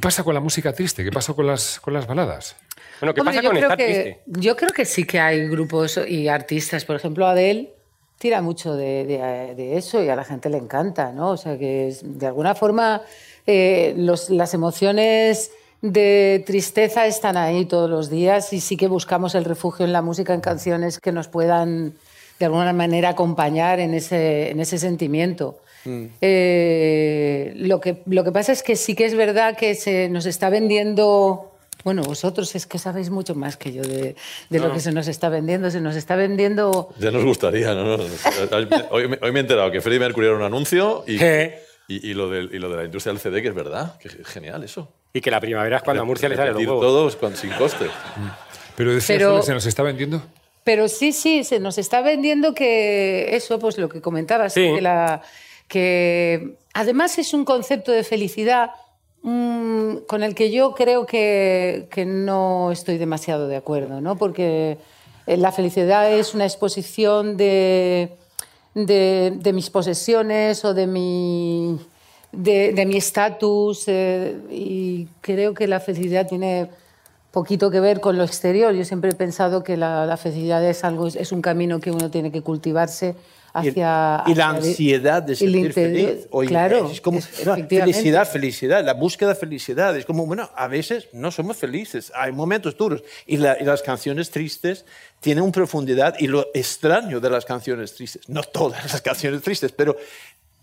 [0.00, 1.04] Pasa con la música triste?
[1.04, 2.56] ¿Qué pasa con las, con las baladas?
[3.00, 4.20] Bueno, ¿qué Hombre, pasa yo con creo estar que, triste?
[4.26, 7.74] Yo creo que sí que hay grupos y artistas, por ejemplo, Adele
[8.18, 11.30] tira mucho de, de- de eso y a la gente le encanta, ¿no?
[11.30, 13.00] O sea que de alguna forma
[13.46, 19.34] eh, los- las emociones de tristeza están ahí todos los días y sí que buscamos
[19.34, 21.94] el refugio en la música, en canciones que nos puedan
[22.40, 25.60] de alguna manera acompañar en ese, en ese sentimiento.
[26.20, 30.26] Eh, lo, que, lo que pasa es que sí que es verdad que se nos
[30.26, 31.52] está vendiendo,
[31.84, 34.14] bueno, vosotros es que sabéis mucho más que yo de,
[34.50, 36.88] de lo que se nos está vendiendo, se nos está vendiendo...
[36.98, 37.96] Ya nos gustaría, ¿no?
[37.96, 38.04] no,
[38.90, 42.14] Hoy, me- hoy me he enterado que Freddie Mercury era un anuncio y, y, y
[42.14, 43.98] lo del- y lo de la industria del CD, que es verdad.
[43.98, 44.92] Que es genial eso.
[45.12, 46.84] Y que la primavera es cuando a Murcia le sale los Repetir huevos.
[46.86, 47.86] todos con- sin coste.
[48.76, 50.22] Pero decías Pero- tú que se nos está vendiendo.
[50.64, 54.60] Pero sí, sí, se nos está vendiendo que eso, pues lo que comentabas, Sí.
[54.74, 55.22] que, la,
[55.68, 58.70] que además es un concepto de felicidad
[59.22, 64.16] mm, con el que yo creo que, que no estoy demasiado de acuerdo, ¿no?
[64.16, 64.78] Porque
[65.26, 68.10] eh, la felicidad es una exposición de,
[68.74, 71.78] de, de mis posesiones o de mi
[72.32, 76.70] de, de mi estatus eh, y creo que la felicidad tiene
[77.30, 78.74] poquito que ver con lo exterior.
[78.74, 82.10] Yo siempre he pensado que la, la felicidad es algo, es un camino que uno
[82.10, 83.14] tiene que cultivarse
[83.52, 84.22] hacia...
[84.26, 86.26] y la ansiedad de sentir interior- feliz.
[86.30, 87.92] Oye, claro, es como es- no, efectivamente.
[87.94, 89.96] felicidad, felicidad, la búsqueda de felicidad.
[89.96, 93.02] Es como, bueno, a veces no somos felices, hay momentos duros.
[93.26, 94.84] Y, la- y las canciones tristes
[95.20, 99.72] tienen una profundidad y lo extraño de las canciones tristes, no todas las canciones tristes,
[99.72, 99.96] pero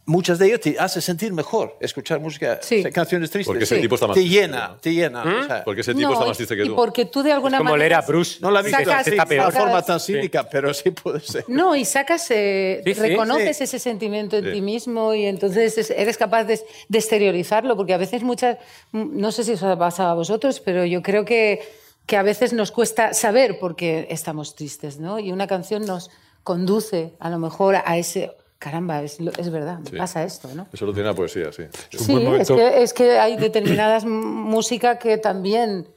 [0.08, 2.82] muchas de ellas te hace sentir mejor escuchar música, Sí.
[2.92, 3.46] canciones tristes.
[3.48, 3.82] Porque ese Sí.
[3.82, 4.76] tipo está más te llena, ¿no?
[4.78, 5.22] te llena.
[5.22, 6.76] o sea, Porque ese tipo No, está y- más triste que y tú.
[6.76, 7.78] porque tú de alguna Como manera...
[7.90, 8.40] leer a Bruce.
[8.42, 9.54] no la visto Sacas- está de peor.
[9.54, 11.46] forma tan cínica, pero sí puede ser.
[11.48, 13.64] No, y sacas, eh, Sí, sí, reconoces sí.
[13.66, 14.52] ese sentimiento en Sí.
[14.54, 18.58] ti mismo y entonces es- eres capaz de, de exteriorizarlo, porque a veces muchas,
[18.94, 21.62] mm, no sé si os ha pasado a vosotros, pero yo creo que,
[22.06, 25.20] que a veces nos cuesta saber por qué estamos tristes, ¿no?
[25.20, 26.10] Y una canción nos
[26.44, 29.96] conduce a lo mejor a ese, caramba, es, es verdad, Sí.
[29.96, 30.68] pasa esto, ¿no?
[30.74, 31.64] Eso lo tiene la poesía, sí.
[31.92, 35.88] Sí, es que, es que hay determinadas música que también...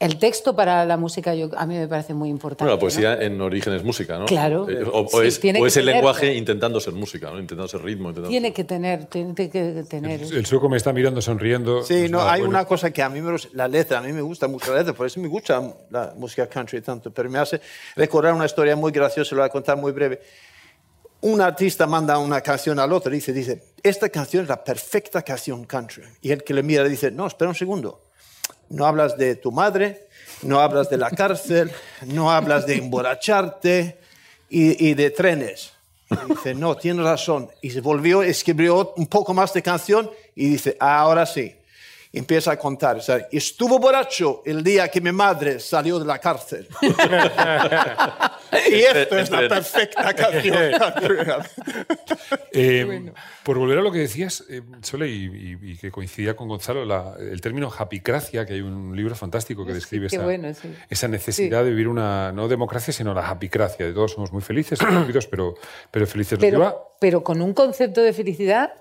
[0.00, 2.64] El texto para la música yo, a mí me parece muy importante.
[2.64, 2.80] Bueno, la ¿no?
[2.80, 4.24] poesía en origen es música, ¿no?
[4.26, 4.68] Claro.
[4.68, 7.38] Eh, O, o Sí, es, tiene o que es el lenguaje intentando ser música, ¿no?
[7.38, 8.08] Intentando ser ritmo.
[8.08, 8.28] Intentando...
[8.28, 10.20] Tiene que tener, tiene que tener.
[10.20, 11.84] El sueco me está mirando sonriendo.
[11.84, 12.48] Sí, no, hay bueno.
[12.48, 14.78] una cosa que a mí me gusta, la letra, a mí me gusta mucho la
[14.78, 17.60] letra, por eso me gusta la música country tanto, pero me hace
[17.94, 20.20] recordar una historia muy graciosa, lo voy a contar muy breve.
[21.24, 25.64] Un artista manda una canción al otro, dice, dice, esta canción es la perfecta canción
[25.64, 26.02] country.
[26.20, 28.10] Y el que le mira dice, no, espera un segundo,
[28.68, 30.08] no hablas de tu madre,
[30.42, 31.72] no hablas de la cárcel,
[32.08, 33.98] no hablas de emborracharte
[34.50, 35.72] y, y de trenes.
[36.10, 37.48] Y dice, no, tienes razón.
[37.62, 41.56] Y se volvió, escribió un poco más de canción y dice, ahora sí.
[42.16, 42.96] Empieza a contar.
[42.96, 46.68] o sea, estuvo borracho el día que mi madre salió de la cárcel.
[48.70, 50.72] y esto es la perfecta canción.
[52.56, 53.12] Eh,
[53.42, 56.84] Por volver a lo que decías, eh, Sole, y, y- y que coincidía con Gonzalo,
[56.84, 60.72] la- el término happycracia, que hay un libro fantástico que Sí, describe esa, bueno, sí.
[60.88, 63.84] esa necesidad de vivir una, no democracia, sino la happycracia.
[63.86, 64.78] De todos somos muy felices,
[65.30, 65.54] pero,
[65.90, 66.38] pero felices.
[66.38, 68.72] Nos lleva- Pero, pero con un concepto de felicidad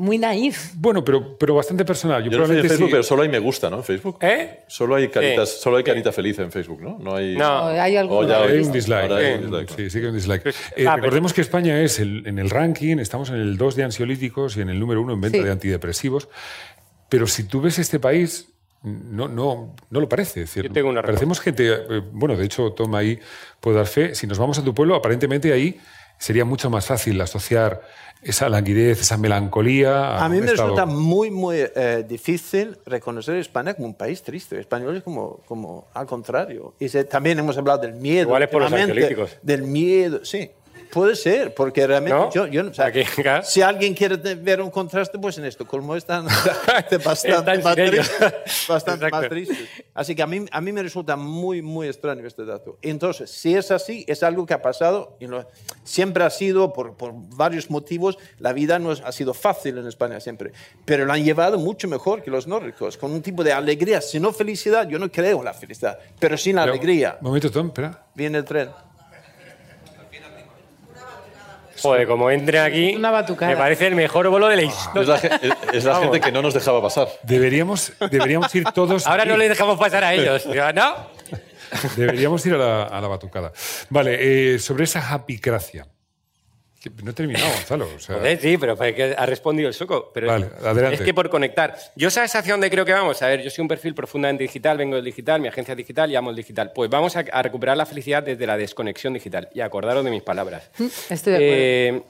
[0.00, 0.72] muy naif.
[0.76, 2.24] bueno, pero, pero bastante personal.
[2.24, 3.76] Yo, Yo no sé en probablemente Facebook, sí- pero solo hay me gusta, ¿no?
[3.78, 4.18] En Facebook.
[4.22, 4.60] ¿Eh?
[4.66, 5.58] Solo hay caritas, Sí.
[5.62, 6.98] solo hay carita feliz en Facebook, ¿no?
[6.98, 7.36] No hay.
[7.36, 7.66] No.
[7.66, 9.02] Hay Oh, Hay un dislike.
[9.10, 9.68] Ahora hay un dislike.
[9.76, 10.46] Sí, sí que hay un dislike.
[10.46, 13.76] Eh, Ah, pero- recordemos que España es el- en el ranking, estamos en el 2
[13.76, 15.44] de ansiolíticos y en el número 1 en venta Sí.
[15.44, 16.28] de antidepresivos.
[17.08, 18.48] Pero si tú ves este país,
[18.82, 20.42] no, no, no lo parece.
[20.42, 21.66] Es decir, Yo tengo una parecemos gente.
[21.70, 23.18] eh, Bueno, de hecho, Tom ahí
[23.60, 24.14] puede dar fe.
[24.14, 25.78] Si nos vamos a tu pueblo, aparentemente ahí
[26.18, 27.82] sería mucho más fácil asociar
[28.22, 30.18] esa languidez, esa melancolía.
[30.22, 34.22] A mí me estado- resulta muy, muy eh, difícil reconocer a España como un país
[34.22, 34.58] triste.
[34.60, 36.74] Español es como, como al contrario.
[36.78, 38.22] Y se- también hemos hablado del miedo.
[38.28, 39.36] Igual es por los ansiolíticos.
[39.42, 40.50] Del miedo, sí.
[40.92, 42.30] Puede ser, porque realmente ¿No?
[42.30, 43.02] yo, yo no- o sea, Aquí,
[43.44, 46.26] si alguien quiere ver un contraste, pues en Estocolmo están
[47.04, 48.10] bastante, más, tristes,
[48.68, 49.58] bastante más tristes.
[49.94, 52.78] Así que a mí, a mí me resulta muy, muy extraño este dato.
[52.82, 55.26] Entonces, si es así, es algo que ha pasado y
[55.84, 59.86] siempre ha sido, por, por varios motivos, la vida no es- ha sido fácil en
[59.86, 60.52] España siempre,
[60.84, 64.18] pero lo han llevado mucho mejor que los nórdicos, con un tipo de alegría, si
[64.18, 67.18] no felicidad, yo no creo en la felicidad, pero sin la Pero- alegría.
[67.20, 68.06] Momento, Tom, espera.
[68.14, 68.70] Viene el tren.
[71.82, 73.52] Joder, como entre aquí, Una batucada.
[73.52, 75.08] me parece el mejor bolo de la Es historia.
[75.14, 77.08] la, ge- es- es la gente que no nos dejaba pasar.
[77.22, 79.06] Deberíamos, deberíamos ir todos.
[79.06, 80.50] Ahora no les dejamos pasar a ellos.
[80.50, 80.94] Digo, ¿No?
[81.96, 83.52] Deberíamos ir a la, a la batucada.
[83.90, 85.86] Vale, eh, sobre esa happycracia.
[86.80, 87.88] Que No he terminado, Gonzalo.
[87.94, 90.10] o sea, Joder, sí, pero es que ha respondido el soco.
[90.14, 90.94] Pero Vale, adelante.
[90.94, 91.76] Es que por conectar.
[91.94, 93.20] Yo sabes hacia dónde creo que vamos.
[93.20, 96.10] A ver, yo soy un perfil profundamente digital, vengo del digital, mi agencia es digital
[96.10, 96.72] y amo el digital.
[96.74, 99.50] Pues vamos a, a recuperar la felicidad desde la desconexión digital.
[99.54, 100.70] Y acordaros de mis palabras.
[101.10, 101.54] Estoy de acuerdo.
[101.54, 102.02] Eh,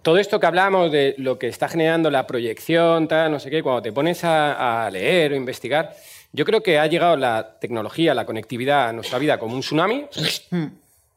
[0.00, 3.62] todo esto que hablamos de lo que está generando la proyección, tal, no sé qué,
[3.62, 5.94] cuando te pones a, a leer o investigar,
[6.32, 10.06] yo creo que ha llegado la tecnología, la conectividad a nuestra vida como un tsunami,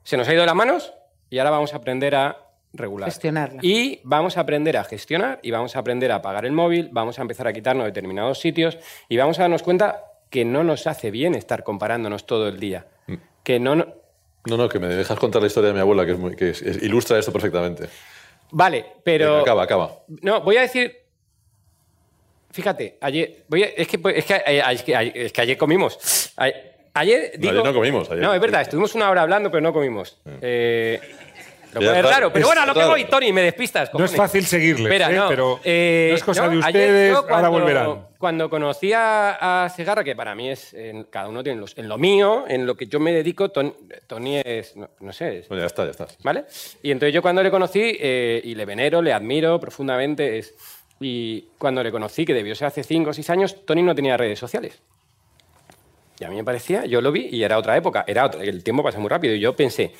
[0.04, 0.92] se nos ha ido de las manos
[1.32, 2.38] y ahora vamos a aprender a
[2.74, 3.10] regular.
[3.10, 3.60] Gestionarla.
[3.64, 7.18] Y vamos a aprender a gestionar y vamos a aprender a apagar el móvil, vamos
[7.18, 8.78] a empezar a quitarnos determinados sitios
[9.10, 12.86] y vamos a darnos cuenta que no nos hace bien estar comparándonos todo el día.
[13.44, 13.88] Que no, no-
[14.46, 16.50] No, no, que me dejas contar la historia de mi abuela, que, es muy, que
[16.52, 17.90] es- es- ilustra esto perfectamente.
[18.52, 19.30] Vale, pero...
[19.30, 19.92] Venga, acaba, acaba.
[20.22, 20.96] No, voy a decir.
[22.52, 23.46] Fíjate, ayer.
[23.48, 25.42] Voy a- es, que, es, que, eh, es que ayer- que
[26.94, 27.32] ayer Ayer.
[27.36, 29.74] No, Digo, ayer no comimos, ayer- No, es verdad, estuvimos una hora hablando, pero no
[29.74, 30.20] comimos.
[30.42, 31.00] Eh,
[31.74, 33.84] lo cual es raro, pero bueno, a lo que voy, Tony, me despistas.
[33.94, 34.16] No es cojones.
[34.18, 35.16] fácil seguirles, Espera, ¿eh?
[35.16, 38.08] no, pero eh, no es cosa de ustedes, yo ahora cuando- volverán.
[38.18, 40.74] Cuando conocí a, a Segarra, que para mí es.
[40.74, 41.76] en- cada uno tiene los.
[41.78, 43.74] En lo mío, en lo que yo me dedico, Ton-
[44.06, 44.76] Tony es.
[44.76, 46.08] No, no sé, es- Bueno, ya está, ya está.
[46.24, 46.44] ¿Vale?
[46.84, 50.54] Y entonces yo cuando le conocí, eh, y le venero, le admiro profundamente, es,
[51.00, 54.18] y cuando le conocí, que debió ser hace 5 o 6 años, Tony no tenía
[54.18, 54.82] redes sociales.
[56.22, 58.84] Y a mí me parecía, yo lo vi y era otra época, era el tiempo
[58.84, 59.34] pasa muy rápido.
[59.34, 59.92] Y yo pensé,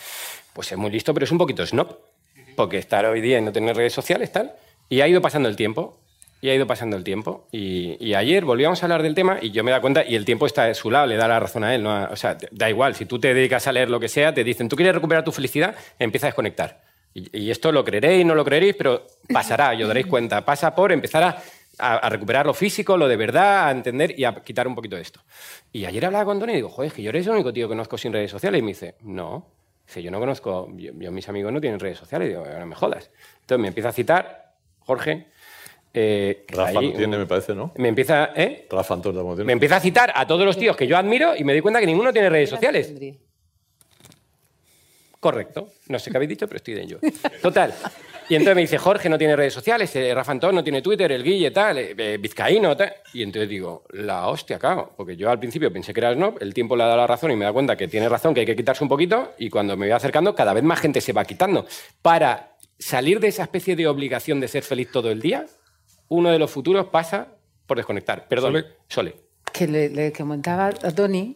[0.54, 1.98] pues es muy listo, pero es un poquito snob,
[2.56, 4.54] porque estar hoy día y no tener redes sociales, tal.
[4.88, 5.98] Y ha ido pasando el tiempo,
[6.40, 7.48] y ha ido pasando el tiempo.
[7.52, 10.24] Y, y ayer volvíamos a hablar del tema y yo me da cuenta, y el
[10.24, 11.88] tiempo está de su lado, le da la razón a él.
[11.88, 14.70] O sea, da igual, si tú te dedicas a leer lo que sea, te dicen,
[14.70, 16.82] tú quieres recuperar tu felicidad, empieza a desconectar.
[17.16, 20.46] Y, y esto lo creeréis, no lo creeréis, pero pasará, y os daréis cuenta.
[20.46, 21.42] Pasa por empezar a,
[21.80, 24.96] a- a recuperar lo físico, lo de verdad, a entender y a quitar un poquito
[24.96, 25.22] de esto.
[25.72, 27.68] Y ayer hablaba con Tony y digo, joder, es que yo eres el único tío
[27.68, 28.60] que conozco sin redes sociales.
[28.60, 29.48] Y me dice, no.
[29.88, 32.28] Dice, yo no conozco, yo, yo- mis amigos no tienen redes sociales.
[32.28, 33.10] Y digo, no me jodas.
[33.42, 35.28] Entonces me empieza a citar, Jorge.
[35.94, 37.74] eh, Rafa ahí, no tiene, me parece, ¿no?
[37.76, 38.66] Me empieza, ¿eh?
[38.70, 39.44] Rafa tiene.
[39.44, 41.82] Me empieza a citar a todos los tíos que yo admiro y me doy cuenta
[41.82, 42.94] que ninguno tiene redes sociales.
[45.20, 45.70] Correcto.
[45.90, 47.00] No sé qué habéis dicho, pero estoy de ello.
[47.42, 47.74] Total.
[48.32, 51.12] Y entonces me dice, Jorge no tiene redes sociales, eh, Rafa Antón no tiene Twitter,
[51.12, 52.94] el Guille tal, eh, eh, Vizcaíno tal.
[53.14, 54.94] Y entonces digo, la hostia, claro.
[54.96, 57.32] Porque yo al principio pensé que era snob, el tiempo le ha dado la razón
[57.32, 59.34] y me da cuenta que tiene razón, que hay que quitarse un poquito.
[59.38, 61.66] Y cuando me voy acercando, cada vez más gente se va quitando.
[62.02, 65.46] Para salir de esa especie de obligación de ser feliz todo el día,
[66.08, 67.36] uno de los futuros pasa
[67.68, 68.30] por desconectar.
[68.30, 68.66] Perdón, Sole.
[68.88, 69.16] Sole.
[69.52, 71.36] Que le, le comentaba a Tony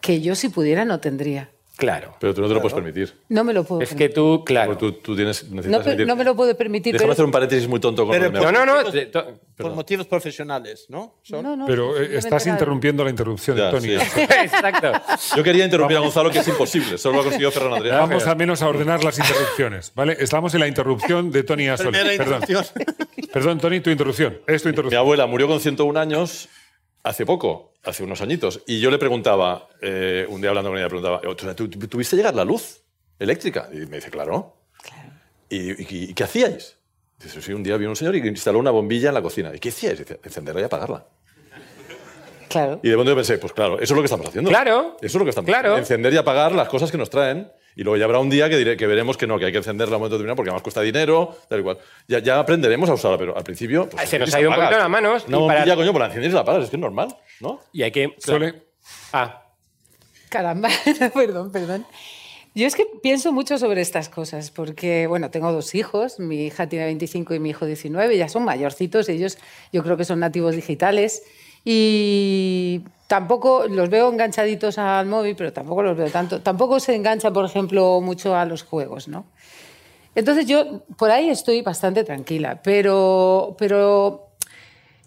[0.00, 1.50] que yo si pudiera no tendría.
[1.76, 2.14] Claro.
[2.20, 3.12] Pero tú no te lo puedes permitir.
[3.28, 4.78] No me lo puedo Es que tú, claro.
[4.78, 6.92] Tú, tú tienes, necesitas No, pe- emitir- no me lo puedo permitir.
[6.92, 8.74] Déjame pero- hacer un paréntesis muy tonto con Pero No, no, no.
[9.56, 11.16] Por motivos profesionales, ¿no?
[11.22, 13.88] Son- No, no, Pero eh, estás interrumpiendo la interrupción Ya, de Tony.
[13.98, 14.20] sí.
[14.20, 14.92] Exacto.
[15.36, 16.96] Yo quería interrumpir a Gonzalo, que es imposible.
[16.96, 17.98] Solo lo ha conseguido Ferran Adrià.
[17.98, 20.16] Vamos al menos a ordenar las interrupciones, ¿vale?
[20.20, 21.92] Estamos en la interrupción de Tony Asol.
[21.92, 22.42] Perdón.
[23.32, 24.38] Perdón, Tony, tu interrupción.
[24.46, 25.00] Es tu Mi interrupción.
[25.00, 26.48] abuela murió con 101 años
[27.04, 28.62] hace poco, hace unos añitos.
[28.66, 31.20] Y yo le preguntaba, eh, un día hablando con ella, preguntaba,
[31.54, 32.82] ¿tú, tuviste llegar la luz
[33.18, 33.68] eléctrica?
[33.72, 34.56] Y me dice, claro.
[35.48, 36.76] ¿Y, y- y qué hacíais?
[37.22, 39.52] Dice, sí, un día vino un señor y instaló una bombilla en la cocina.
[39.54, 39.98] ¿Y qué hacíais?
[39.98, 41.06] Dice, encenderla y apagarla.
[42.48, 42.80] Claro.
[42.82, 44.48] Y de pronto yo pensé, pues claro, eso es lo que estamos haciendo.
[44.50, 44.96] Claro.
[45.00, 45.68] Eso es lo que estamos Claro.
[45.70, 45.78] haciendo.
[45.78, 47.50] Encender y apagar las cosas que nos traen.
[47.76, 49.58] Y luego ya habrá un día que, diré, que veremos que no, que hay que
[49.58, 51.78] encenderla a un momento determinado porque además cuesta dinero, tal y cual.
[52.06, 53.88] Ya, ya aprenderemos a usarla, pero al principio.
[53.88, 56.06] pues, Se nos ha ido un poquito las manos y para- bombilla, coño, pues la
[56.06, 57.60] enciendes y la apagas, es que es normal, ¿no?
[57.72, 58.14] Y hay que.
[58.18, 58.62] Sole,
[59.12, 59.42] Ah,
[60.28, 60.68] Caramba,
[61.14, 61.86] perdón, perdón.
[62.56, 66.68] Yo es que pienso mucho sobre estas cosas, porque, bueno, tengo dos hijos, mi hija
[66.68, 69.38] tiene 25 y mi hijo 19, ya son mayorcitos, ellos
[69.72, 71.24] yo creo que son nativos digitales
[71.64, 76.40] y tampoco los veo enganchaditos al móvil, pero tampoco los veo tanto.
[76.40, 79.24] Tampoco se engancha, por ejemplo, mucho a los juegos, ¿no?
[80.14, 84.28] Entonces yo por ahí estoy bastante tranquila, pero, pero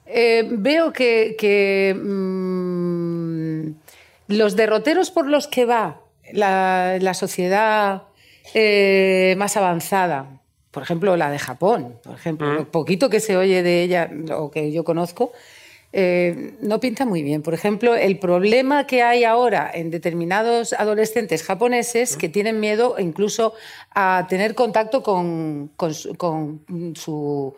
[0.05, 3.70] eh, veo que, que, mm,
[4.28, 6.01] los derroteros por los que va
[6.34, 8.03] la, la sociedad
[8.53, 10.41] eh, más avanzada,
[10.72, 14.51] por ejemplo la de Japón, por ejemplo, lo poquito que se oye de ella o
[14.51, 15.32] que yo conozco,
[15.94, 17.42] eh, no pinta muy bien.
[17.42, 23.54] Por ejemplo, el problema que hay ahora en determinados adolescentes japoneses que tienen miedo incluso
[23.96, 26.62] a tener contacto con, con su- con
[26.96, 27.54] su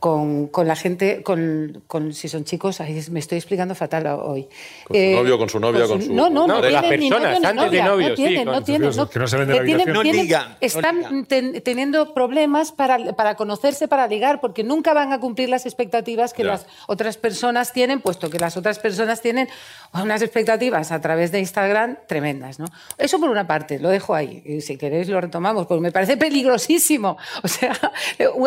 [0.00, 4.48] con, con la gente, con, con- si son chicos, ay, me estoy explicando fatal hoy.
[4.90, 6.84] Eh, Con su novio, con su novia, con su No, no, no, No, de las
[6.84, 9.18] personas, novio antes de novia, novio, no sí, tienen, con no tienen, que no que
[9.18, 9.92] la tienen-.
[9.92, 14.94] No tienen- ligan, no están ten- teniendo problemas para, para conocerse, para ligar, porque nunca
[14.94, 16.50] van a cumplir las expectativas que Ya.
[16.50, 19.48] las otras personas tienen, puesto que las otras personas tienen
[19.92, 22.66] unas expectativas a través de Instagram tremendas, ¿no?
[22.98, 26.16] Eso por una parte, lo dejo ahí, y si queréis lo retomamos, porque me parece
[26.16, 27.16] peligrosísimo.
[27.42, 27.72] O sea,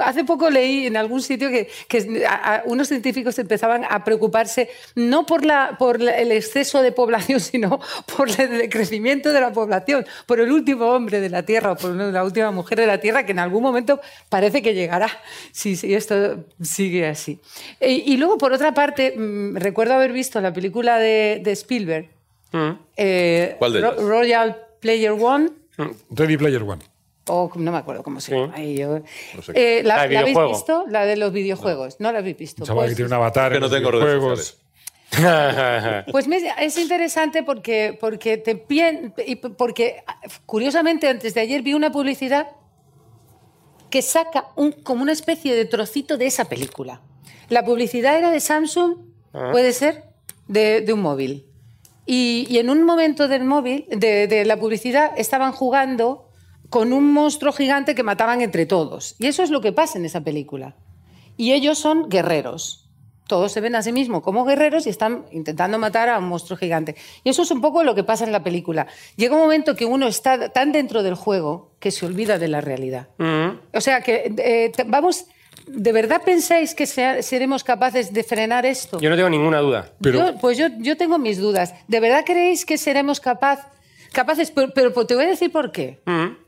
[0.03, 4.69] hace poco leí en algún sitio que, que a- a- unos científicos empezaban a preocuparse
[4.95, 7.79] no por, la, por la- el exceso de población, sino
[8.15, 11.91] por el decrecimiento de la población, por el último hombre de la Tierra o por
[11.91, 15.09] la última mujer de la Tierra, que en algún momento parece que llegará,
[15.51, 17.39] si, si esto sigue así.
[17.79, 22.09] E- y luego, por otra parte, mm, recuerdo haber visto la película de, de Spielberg,
[22.97, 24.03] eh, ¿Cuál de Ro- ellas?
[24.03, 25.49] Royal Player One,
[26.09, 26.81] Ready Player One.
[27.27, 28.37] O no me acuerdo cómo se Sí.
[28.39, 28.53] llama.
[28.55, 28.99] Ahí yo-
[29.41, 29.51] sé.
[29.55, 30.85] Eh, ¿la, La de la habéis visto?
[30.89, 31.97] La de los videojuegos.
[31.99, 32.65] No, la habéis visto.
[32.65, 34.57] Pues- que tiene un avatar Que no tengo redes videojuegos.
[36.11, 36.27] Pues
[36.59, 39.13] es interesante porque, porque, te, pien-
[39.57, 40.03] porque,
[40.45, 42.47] curiosamente, antes de ayer vi una publicidad
[43.89, 47.01] que saca un, como una especie de trocito de esa película.
[47.49, 48.95] La publicidad era de Samsung,
[49.51, 50.05] puede ser,
[50.47, 51.45] de, de un móvil.
[52.05, 56.29] Y, y en un momento del móvil, de, de la publicidad, estaban jugando
[56.71, 59.15] con un monstruo gigante que mataban entre todos.
[59.19, 60.73] Y eso es lo que pasa en esa película.
[61.37, 62.87] Y ellos son guerreros.
[63.27, 66.57] Todos se ven a sí mismos como guerreros y están intentando matar a un monstruo
[66.57, 66.95] gigante.
[67.23, 68.87] Y eso es un poco lo que pasa en la película.
[69.15, 72.59] Llega un momento que uno está tan dentro del juego que se olvida de la
[72.61, 73.07] realidad.
[73.73, 75.25] O sea que, eh, vamos,
[75.67, 78.99] ¿de verdad pensáis que sea- seremos capaces de frenar esto?
[78.99, 79.91] Yo no tengo ninguna duda.
[80.01, 81.73] Pero- Yo- pues yo, yo tengo mis dudas.
[81.87, 83.65] ¿De verdad creéis que seremos capaz,
[84.11, 84.51] capaces?
[84.51, 86.01] Pero, pero te voy a decir por qué.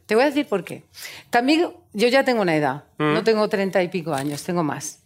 [0.05, 0.84] Te voy a decir por qué.
[1.30, 2.84] También yo ya tengo una edad.
[2.97, 4.99] No tengo treinta y pico años, tengo más.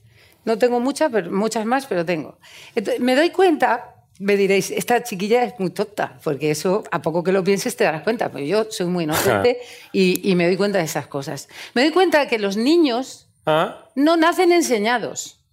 [0.45, 2.39] No tengo muchas, pero, muchas más, pero tengo.
[2.73, 7.21] Entonces, me doy cuenta, me diréis, esta chiquilla es muy tonta, porque eso, a poco
[7.21, 8.31] que lo pienses, te darás cuenta.
[8.31, 9.59] Pero yo soy muy inocente
[9.91, 11.49] y, y me doy cuenta de esas cosas.
[11.73, 13.89] Me doy cuenta que los niños ¿Ah?
[13.95, 15.43] no nacen enseñados.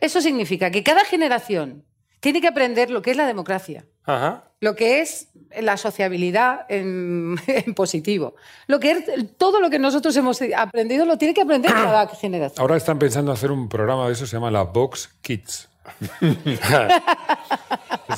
[0.00, 1.84] Eso significa que cada generación
[2.20, 4.50] tiene que aprender lo que es la democracia, Ajá.
[4.60, 5.28] lo que es
[5.60, 8.34] la sociabilidad en, en positivo,
[8.66, 9.04] lo que es
[9.38, 12.60] todo lo que nosotros hemos aprendido lo tiene que aprender cada generación.
[12.60, 15.68] Ahora están pensando hacer un programa de eso, se llama la Box Kids.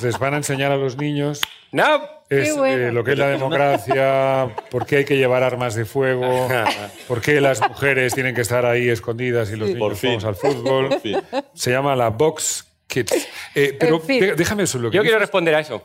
[0.03, 1.41] Les van a enseñar a los niños
[1.73, 2.01] No.
[2.29, 2.89] es, bueno.
[2.89, 6.49] eh, lo que es la democracia, por qué hay que llevar armas de fuego,
[7.09, 10.37] por qué las mujeres tienen que estar ahí escondidas y los Por niños jugamos al
[10.37, 10.89] fútbol.
[10.91, 11.19] Por fin.
[11.55, 13.27] Se llama la Box Kids.
[13.55, 14.21] Eh, pero En fin.
[14.21, 14.79] de- déjame eso.
[14.79, 15.83] Lo que Yo quiero responder a eso.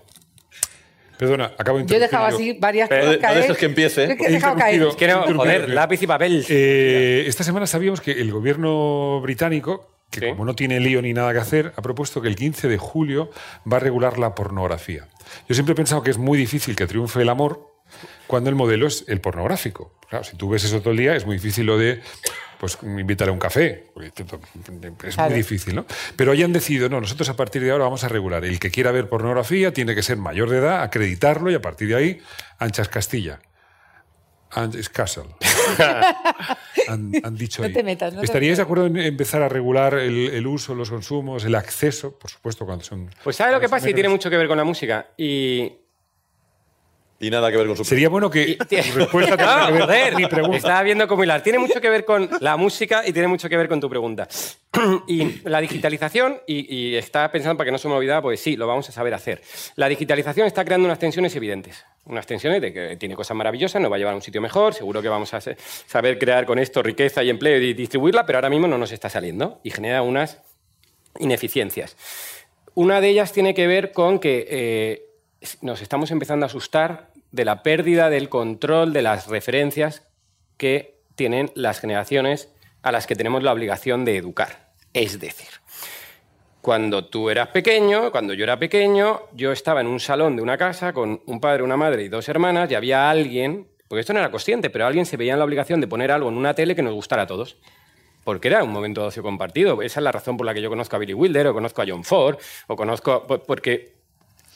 [1.22, 3.38] Perdona, acabo de Yo he dejado interrumpir así varias cosas no caer.
[3.44, 4.08] dejes que empiece.
[4.08, 4.80] Yo he He dejado caer.
[4.82, 5.36] no, Interrumpir.
[5.36, 6.44] joder, lápiz y papel.
[6.50, 10.26] Eh, esta semana sabíamos que el gobierno británico, que Sí.
[10.32, 13.30] como no tiene lío ni nada que hacer, ha propuesto que el 15 de julio
[13.72, 15.08] va a regular la pornografía.
[15.48, 17.68] Yo siempre he pensado que es muy difícil que triunfe el amor,
[18.26, 19.94] cuando el modelo es el pornográfico.
[20.10, 22.02] Claro, si tú ves eso todo el día, es muy difícil lo de
[22.62, 23.88] pues invitar a un café.
[25.04, 25.32] Es Claro.
[25.32, 25.84] muy difícil, ¿no?
[26.16, 28.46] Pero hayan decidido, no, nosotros a partir de ahora vamos a regular.
[28.46, 31.88] El que quiera ver pornografía tiene que ser mayor de edad, acreditarlo y a partir
[31.88, 32.22] de ahí,
[32.60, 33.40] anchas Castilla.
[34.52, 35.24] Anchas Castle.
[36.88, 37.74] han, han dicho No ahí.
[37.74, 40.92] te metas, no te ¿Estaríais de acuerdo en empezar a regular el, el uso, los
[40.92, 43.10] consumos, el acceso, por supuesto, cuando son...
[43.24, 43.90] Pues ¿sabes lo que pasa?
[43.90, 45.08] Y tiene mucho que ver con la música.
[45.18, 45.81] Y...
[47.22, 47.86] Y nada que ver con su...
[47.86, 50.58] Sería bueno que tu respuesta tenga No, que ver con joder, mi pregunta.
[50.58, 51.44] estaba viendo cómo hilar.
[51.44, 54.28] Tiene mucho que ver con la música y tiene mucho que ver con tu pregunta.
[55.08, 58.56] Y la digitalización, y, y estaba pensando para que no se me olvidara, pues sí,
[58.58, 59.42] lo vamos a saber hacer.
[59.76, 61.86] La digitalización está creando unas tensiones evidentes.
[62.06, 64.74] Unas tensiones de que tiene cosas maravillosas, nos va a llevar a un sitio mejor,
[64.74, 68.50] seguro que vamos a saber crear con esto riqueza y empleo y distribuirla, pero ahora
[68.50, 70.40] mismo no nos está saliendo y genera unas
[71.20, 71.96] ineficiencias.
[72.74, 75.02] Una de ellas tiene que ver con que eh,
[75.62, 80.08] nos estamos empezando a asustar de la pérdida del control de las referencias
[80.58, 84.72] que tienen las generaciones a las que tenemos la obligación de educar.
[84.94, 85.48] Es decir,
[86.62, 90.58] cuando tú eras pequeño, cuando yo era pequeño, yo estaba en un salón de una
[90.58, 94.20] casa con un padre, una madre y dos hermanas y había alguien, porque esto no
[94.20, 96.76] era consciente, pero alguien se veía en la obligación de poner algo en una tele
[96.76, 97.58] que nos gustara a todos.
[98.24, 99.82] Porque era un momento de ocio compartido.
[99.82, 101.86] Esa es la razón por la que yo conozco a Billy Wilder, o conozco a
[101.88, 103.26] John Ford, o conozco.
[103.26, 103.96] por- Porque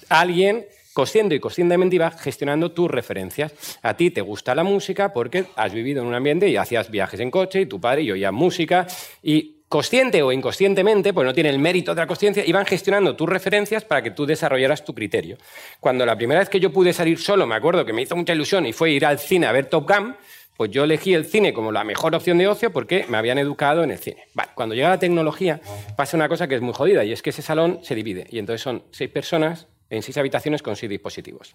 [0.10, 3.78] alguien, consciente y conscientemente, iba gestionando tus referencias.
[3.84, 7.20] A ti te gusta la música porque has vivido en un ambiente y hacías viajes
[7.20, 8.88] en coche, y tu padre y oía música,
[9.22, 13.28] y consciente o inconscientemente, pues no tiene el mérito de la consciencia, iban gestionando tus
[13.28, 15.38] referencias para que tú desarrollaras tu criterio.
[15.82, 18.32] Cuando la primera vez que yo pude salir solo, me acuerdo que me hizo mucha
[18.32, 20.16] ilusión y fue ir al cine a ver Top Gun,
[20.56, 23.84] pues yo elegí el cine como la mejor opción de ocio porque me habían educado
[23.84, 24.28] en el cine.
[24.34, 25.60] Vale, cuando llega la tecnología
[25.98, 28.40] pasa una cosa que es muy jodida y es que ese salón se divide y
[28.40, 31.54] entonces son seis personas en seis habitaciones con seis dispositivos.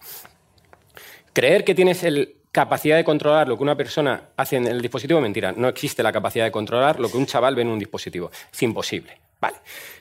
[1.32, 5.20] Creer que tienes la capacidad de controlar lo que una persona hace en el dispositivo,
[5.20, 5.52] mentira.
[5.52, 8.30] No existe la capacidad de controlar lo que un chaval ve en un dispositivo.
[8.52, 9.18] Es imposible.
[9.40, 9.56] Vale.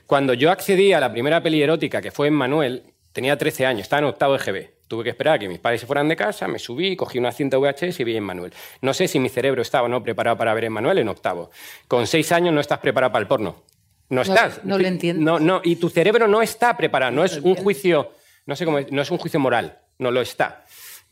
[0.05, 3.81] Cuando yo accedí a la primera peli erótica, que fue en Manuel, tenía 13 años,
[3.83, 4.79] estaba en octavo de GB.
[4.87, 7.31] Tuve que esperar a que mis padres se fueran de casa, me subí, cogí una
[7.31, 8.51] cinta VHS y vi en Manuel.
[8.81, 11.51] No sé si mi cerebro estaba o no preparado para ver en Manuel en octavo.
[11.87, 13.63] Con seis años no estás preparado para el porno.
[14.09, 14.65] No estás.
[14.65, 15.23] no lo entiendo.
[15.23, 17.11] No, no, y tu cerebro no está preparado.
[17.11, 18.13] No es un juicio,
[18.49, 19.79] no sé cómo, es- no es un juicio moral.
[19.99, 20.65] No lo está.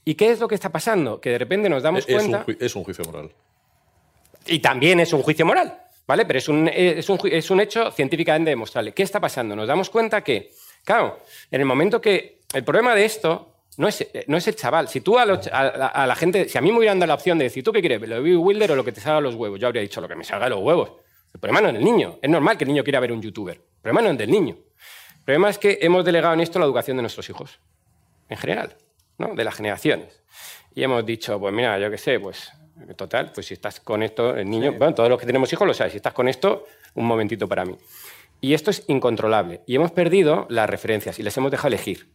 [0.03, 1.21] ¿Y qué es lo que está pasando?
[1.21, 2.65] Que de repente nos damos Es un, cuenta.
[2.65, 3.31] es un juicio moral.
[4.47, 5.77] Y también es un juicio moral,
[6.07, 6.25] ¿vale?
[6.25, 8.93] Pero es un, eh, es un, es un hecho científicamente demostrable.
[8.93, 9.55] ¿Qué está pasando?
[9.55, 10.51] Nos damos cuenta que,
[10.83, 11.19] claro,
[11.51, 12.37] en el momento que.
[12.53, 14.87] El problema de esto no es, eh, no es el chaval.
[14.87, 16.47] Si tú a, los ch- a la- a la gente.
[16.47, 17.99] Si a mí me hubieran dado la opción de decir, ¿tú qué quieres?
[18.01, 19.59] ¿Lo de Billy Wilder o lo que te salga los huevos?
[19.59, 20.93] Yo habría dicho lo que me salga los huevos.
[21.33, 22.17] El problema no es del niño.
[22.21, 23.55] Es normal que el niño quiera ver un youtuber.
[23.57, 24.55] El problema no es del niño.
[25.27, 27.59] El problema es que hemos delegado en esto la educación de nuestros hijos.
[28.29, 28.77] En general,
[29.17, 29.35] ¿no?
[29.35, 30.23] De las generaciones.
[30.73, 32.49] Y hemos dicho, pues mira, yo qué sé, pues
[32.95, 35.73] total, pues si estás con esto, el niño, bueno, todos los que tenemos hijos lo
[35.73, 37.75] saben, si estás con esto, un momentito para mí.
[38.39, 39.63] Y esto es incontrolable.
[39.65, 42.07] Y hemos perdido las referencias y les hemos dejado elegir.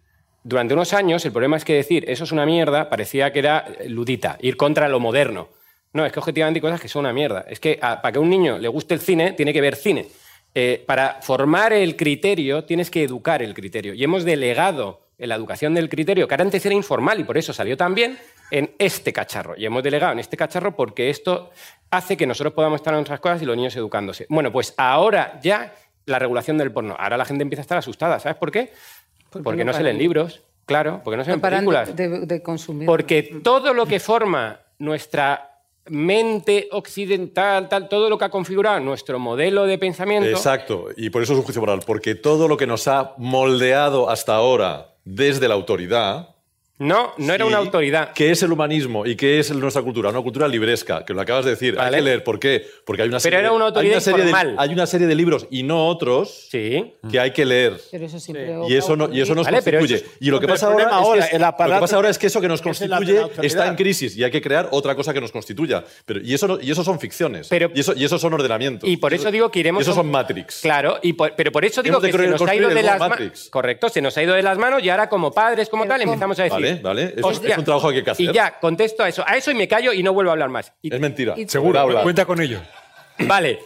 [0.43, 3.67] Durante unos años, el problema es que decir eso es una mierda parecía que era
[3.89, 5.51] ludita, ir contra lo moderno.
[5.93, 7.45] No, es que objetivamente hay cosas que son una mierda.
[7.47, 9.77] Es que a- para que a un niño le guste el cine, tiene que ver
[9.77, 10.09] cine.
[10.55, 13.95] Eh, para formar el criterio, tienes que educar el criterio.
[13.95, 17.53] Y hemos delegado en la educación del criterio, que antes era informal y por eso
[17.53, 18.19] salió también,
[18.51, 19.55] en este cacharro.
[19.57, 21.51] Y hemos delegado en este cacharro porque esto
[21.91, 24.27] hace que nosotros podamos estar en otras cosas y los niños educándose.
[24.29, 25.75] Bueno, pues ahora ya
[26.07, 26.97] la regulación del porno.
[26.99, 28.19] Ahora la gente empieza a estar asustada.
[28.19, 28.73] ¿Sabes por qué?
[29.31, 31.95] Porque Porque no no se leen libros, claro, porque no se ven películas.
[31.97, 32.85] de, de- de consumir.
[32.87, 35.52] Porque todo lo que forma nuestra
[35.87, 40.28] mente occidental, tal, todo lo que ha configurado nuestro modelo de pensamiento.
[40.28, 44.09] Exacto, y por eso es un juicio moral, porque todo lo que nos ha moldeado
[44.09, 46.32] hasta ahora desde la autoridad.
[46.83, 47.49] No, no era Sí.
[47.49, 48.12] una autoridad.
[48.12, 50.11] ¿Qué es el humanismo y qué es nuestra cultura?
[50.11, 51.76] Una cultura libresca, que lo acabas de decir.
[51.76, 51.89] Vale.
[51.89, 52.24] Hay que leer.
[52.24, 52.66] ¿Por qué?
[52.85, 54.57] Porque hay una Pero serie, era una hay autoridad serie de, informal.
[54.59, 56.93] hay una serie de libros y no otros Sí.
[57.11, 57.80] que hay que leer.
[57.91, 58.53] Pero eso siempre.
[58.68, 60.05] Y eso, no, y eso nos Vale, pero constituye.
[60.11, 61.80] eso y lo que Pero pasa ahora, es, ahora, que, el es- aparato lo que
[61.83, 64.68] pasa ahora es que eso que nos constituye está en crisis y hay que crear
[64.72, 65.85] otra cosa que nos constituya.
[66.05, 67.47] Pero, y, eso no- y eso son ficciones.
[67.49, 68.89] Pero- y, eso, y eso son ordenamientos.
[68.89, 69.80] Y por eso digo que iremos.
[69.80, 70.61] Y eso son Matrix.
[70.62, 72.99] Claro, y por- pero por eso digo Hemos que se nos ha ido de las
[72.99, 73.49] manos.
[73.51, 76.03] Correcto, se nos ha ido de las manos y ahora, como padres, como Pero tal,
[76.03, 76.72] empezamos a decir.
[76.81, 77.05] Vale, vale.
[77.16, 77.53] Es, un- "Hostia".
[77.53, 78.27] es un trabajo que hay que hacer.
[78.31, 79.25] Y ya, contesto a eso.
[79.27, 80.73] A eso y me callo y no vuelvo a hablar más.
[80.83, 81.35] Y- Es mentira.
[81.37, 82.03] Y- Seguro, Habla.
[82.03, 82.61] cuenta con ello.
[83.20, 83.59] Vale.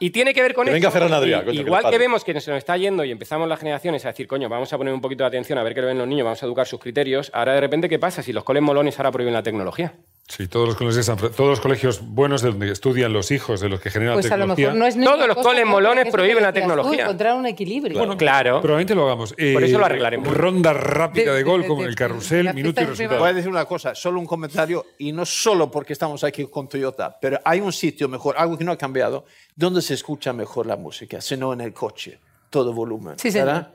[0.00, 0.74] Y tiene que ver con Que esto.
[0.74, 1.98] venga Ferran Adrià, Y- coño, que igual que pare.
[1.98, 4.76] vemos que se nos está yendo y empezamos las generaciones a decir, coño, vamos a
[4.76, 6.66] poner un poquito de atención a ver qué lo ven los niños, vamos a educar
[6.66, 7.30] sus criterios.
[7.32, 9.94] Ahora, de repente, ¿qué pasa si los coles molones ahora prohíben la tecnología?
[10.26, 11.06] Sí, todos los, colegios
[11.36, 14.38] todos los colegios buenos de donde estudian los hijos de los que generan Pues a
[14.38, 14.66] lo tecnología.
[14.72, 17.02] mejor no es Todos los coles molones prohíben la decías tú, tecnología.
[17.04, 17.98] encontrar un equilibrio.
[17.98, 18.62] Bueno, claro.
[18.62, 19.34] Probablemente lo hagamos.
[19.36, 20.34] Eh, Por eso lo arreglaremos.
[20.34, 23.20] Ronda rápida de, De- gol de- como el carrusel, minuto y resultado.
[23.20, 26.70] Voy a decir una cosa, solo un comentario, y no solo porque estamos aquí con
[26.70, 30.64] Toyota, pero hay un sitio mejor, algo que no ha cambiado, donde se escucha mejor
[30.66, 32.18] la música, sino en el coche,
[32.48, 33.18] todo volumen.
[33.18, 33.46] Sí, señor.
[33.48, 33.74] ¿verdad?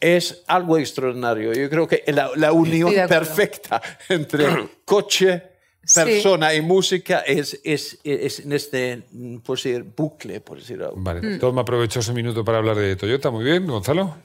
[0.00, 1.52] Es algo extraordinario.
[1.52, 4.46] Yo creo que la, la unión perfecta entre
[4.84, 5.42] coche,
[5.86, 6.00] Sí.
[6.02, 10.92] persona y música es, es, es en este, mm, por decir, bucle, por decirlo.
[10.96, 11.38] Vale, Mm.
[11.38, 13.30] toma aprovechoso minuto para hablar de Toyota.
[13.30, 14.16] Muy bien, Gonzalo.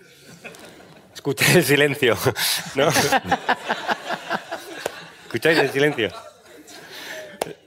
[1.14, 2.18] Escucháis el silencio.
[2.76, 2.88] ¿no?
[5.26, 6.10] Escucháis el silencio.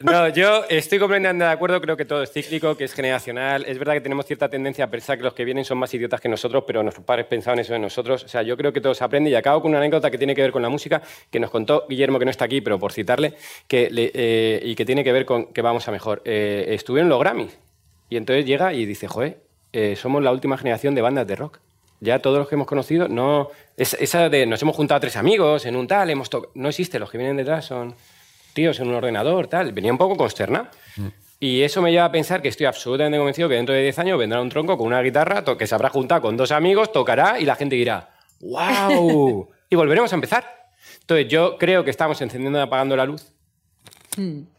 [0.01, 3.65] No, yo estoy completamente de acuerdo, creo que todo es cíclico, que es generacional.
[3.67, 6.21] Es verdad que tenemos cierta tendencia a pensar que los que vienen son más idiotas
[6.21, 8.25] que nosotros, pero nuestros padres pensaban eso de nosotros.
[8.25, 10.35] O sea, yo creo que todo se aprende y acabo con una anécdota que tiene
[10.35, 11.01] que ver con la música,
[11.31, 13.35] que nos contó Guillermo, que no está aquí, pero por citarle,
[13.71, 16.23] eh, y que tiene que ver con que vamos a mejor.
[16.25, 17.59] Eh, estuvieron los Grammys
[18.11, 19.39] y entonces llega y dice, joder,
[19.73, 21.59] eh, somos la última generación de bandas de rock.
[22.01, 23.51] Ya todos los que hemos conocido, no.
[23.77, 26.99] es- esa de nos hemos juntado tres amigos en un tal, hemos no existe.
[26.99, 27.95] Los que vienen detrás son
[28.53, 29.73] tíos en un ordenador, tal.
[29.73, 30.67] Venía un poco consternado.
[31.41, 34.19] Y eso me lleva a pensar que estoy absolutamente convencido que dentro de 10 años
[34.19, 37.45] vendrá un tronco con una guitarra que se habrá juntado con dos amigos, tocará y
[37.45, 39.49] la gente dirá, ¡wow!
[39.71, 40.45] y volveremos a empezar.
[41.01, 43.33] Entonces yo creo que estamos encendiendo y apagando la luz.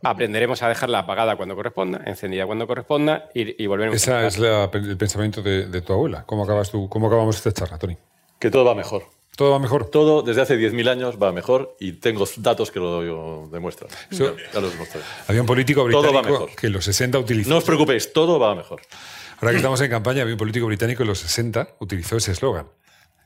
[0.02, 4.72] Aprenderemos a dejarla apagada cuando corresponda, encendida cuando corresponda y, y volveremos a Ese empezar.
[4.72, 6.24] es la- el pensamiento de, de tu abuela.
[6.26, 7.96] ¿Cómo, acabas tú, ¿Cómo acabamos esta charla, Tony?
[8.40, 9.04] Que todo va mejor.
[9.36, 9.90] ¿Todo va mejor?
[9.90, 13.90] Todo desde hace 10.000 años va mejor y tengo datos que lo demuestran.
[14.12, 14.74] Eso- Ya los.
[15.28, 16.56] Había un político Todo va británico mejor.
[16.56, 17.50] que en los 60 utilizó.
[17.50, 18.82] No os preocupéis, todo va mejor.
[19.40, 22.68] Ahora que estamos en campaña, había un político británico en los 60 utilizó ese eslogan.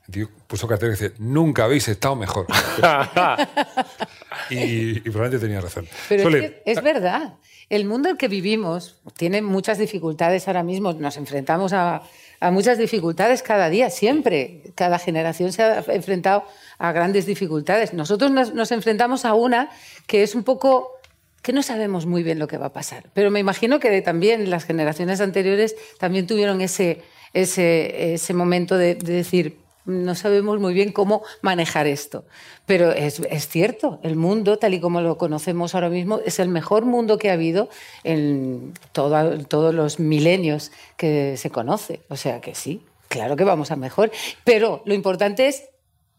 [0.10, 2.48] Tío puso cartel que dice: Nunca habéis estado mejor.
[4.50, 5.88] y, y probablemente tenía razón.
[6.08, 7.34] Pero Sole, es, que es verdad.
[7.70, 10.94] El mundo en el que vivimos tiene muchas dificultades ahora mismo.
[10.94, 12.02] Nos enfrentamos a,
[12.40, 14.64] a muchas dificultades cada día, siempre.
[14.76, 16.44] Cada generación se ha enfrentado
[16.78, 17.94] a grandes dificultades.
[17.94, 19.70] Nosotros nos, enfrentamos a una
[20.06, 20.94] que es un poco
[21.42, 23.10] que no sabemos muy bien lo que va a pasar.
[23.14, 27.02] Pero me imagino que también las generaciones anteriores también tuvieron ese,
[27.34, 29.58] ese, ese momento de decir,
[29.88, 32.26] no sabemos muy bien cómo manejar esto.
[32.68, 36.50] Pero es, es cierto, el mundo, tal y como lo conocemos ahora mismo, es el
[36.50, 37.70] mejor mundo que ha habido
[38.04, 42.02] en toda- todos los milenios que se conoce.
[42.10, 44.12] O sea que sí, claro que vamos a mejor.
[44.44, 45.64] Pero lo importante es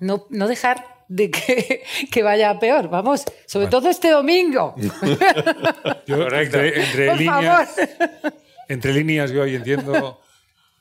[0.00, 2.88] no, no dejar de que, que vaya a peor.
[2.88, 4.74] Vamos, sobre todo este domingo.
[6.06, 8.32] yo, entre, entre Por líneas, favor.
[8.68, 10.20] entre líneas, yo ahí entiendo.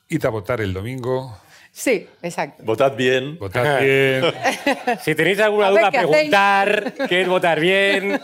[0.09, 1.37] Id a votar el domingo.
[1.79, 2.63] Sí, exacto.
[2.63, 3.37] Votad bien.
[3.37, 4.23] Votad bien.
[5.03, 8.19] Si tenéis alguna duda, qué preguntar, qué es votar bien.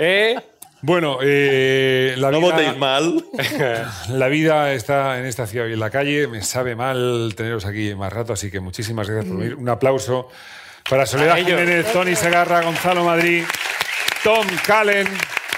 [0.00, 0.36] ¿eh?
[0.82, 3.24] Bueno, eh, la No vida- votéis mal.
[4.08, 6.26] La vida está en esta ciudad y en la calle.
[6.26, 9.54] Me sabe mal teneros aquí más rato, así que muchísimas gracias por venir.
[9.54, 10.28] Un aplauso
[10.90, 11.36] para Soledad.
[11.36, 13.44] Jiménez, Tony Segarra, Gonzalo Madrid,
[14.24, 15.06] Tom Callen.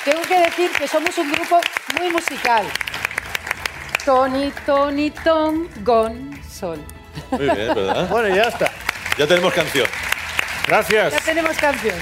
[0.05, 1.59] Tengo que decir que somos un grupo
[1.99, 2.65] muy musical.
[4.05, 6.79] Tony, Tony, Tom, Gon, Sol.
[7.31, 8.09] Muy bien, ¿verdad?
[8.09, 8.71] Bueno, ya está.
[9.19, 9.87] Ya tenemos canción.
[10.67, 11.13] Gracias.
[11.13, 11.97] Ya tenemos canción.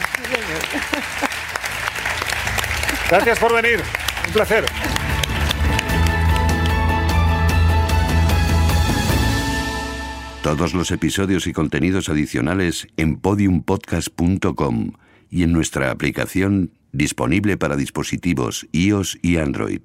[3.10, 3.82] Gracias por venir.
[4.26, 4.64] Un placer.
[10.42, 14.92] Todos los episodios y contenidos adicionales en podiumpodcast.com
[15.30, 19.80] y en nuestra aplicación disponible para dispositivos iOS y Android.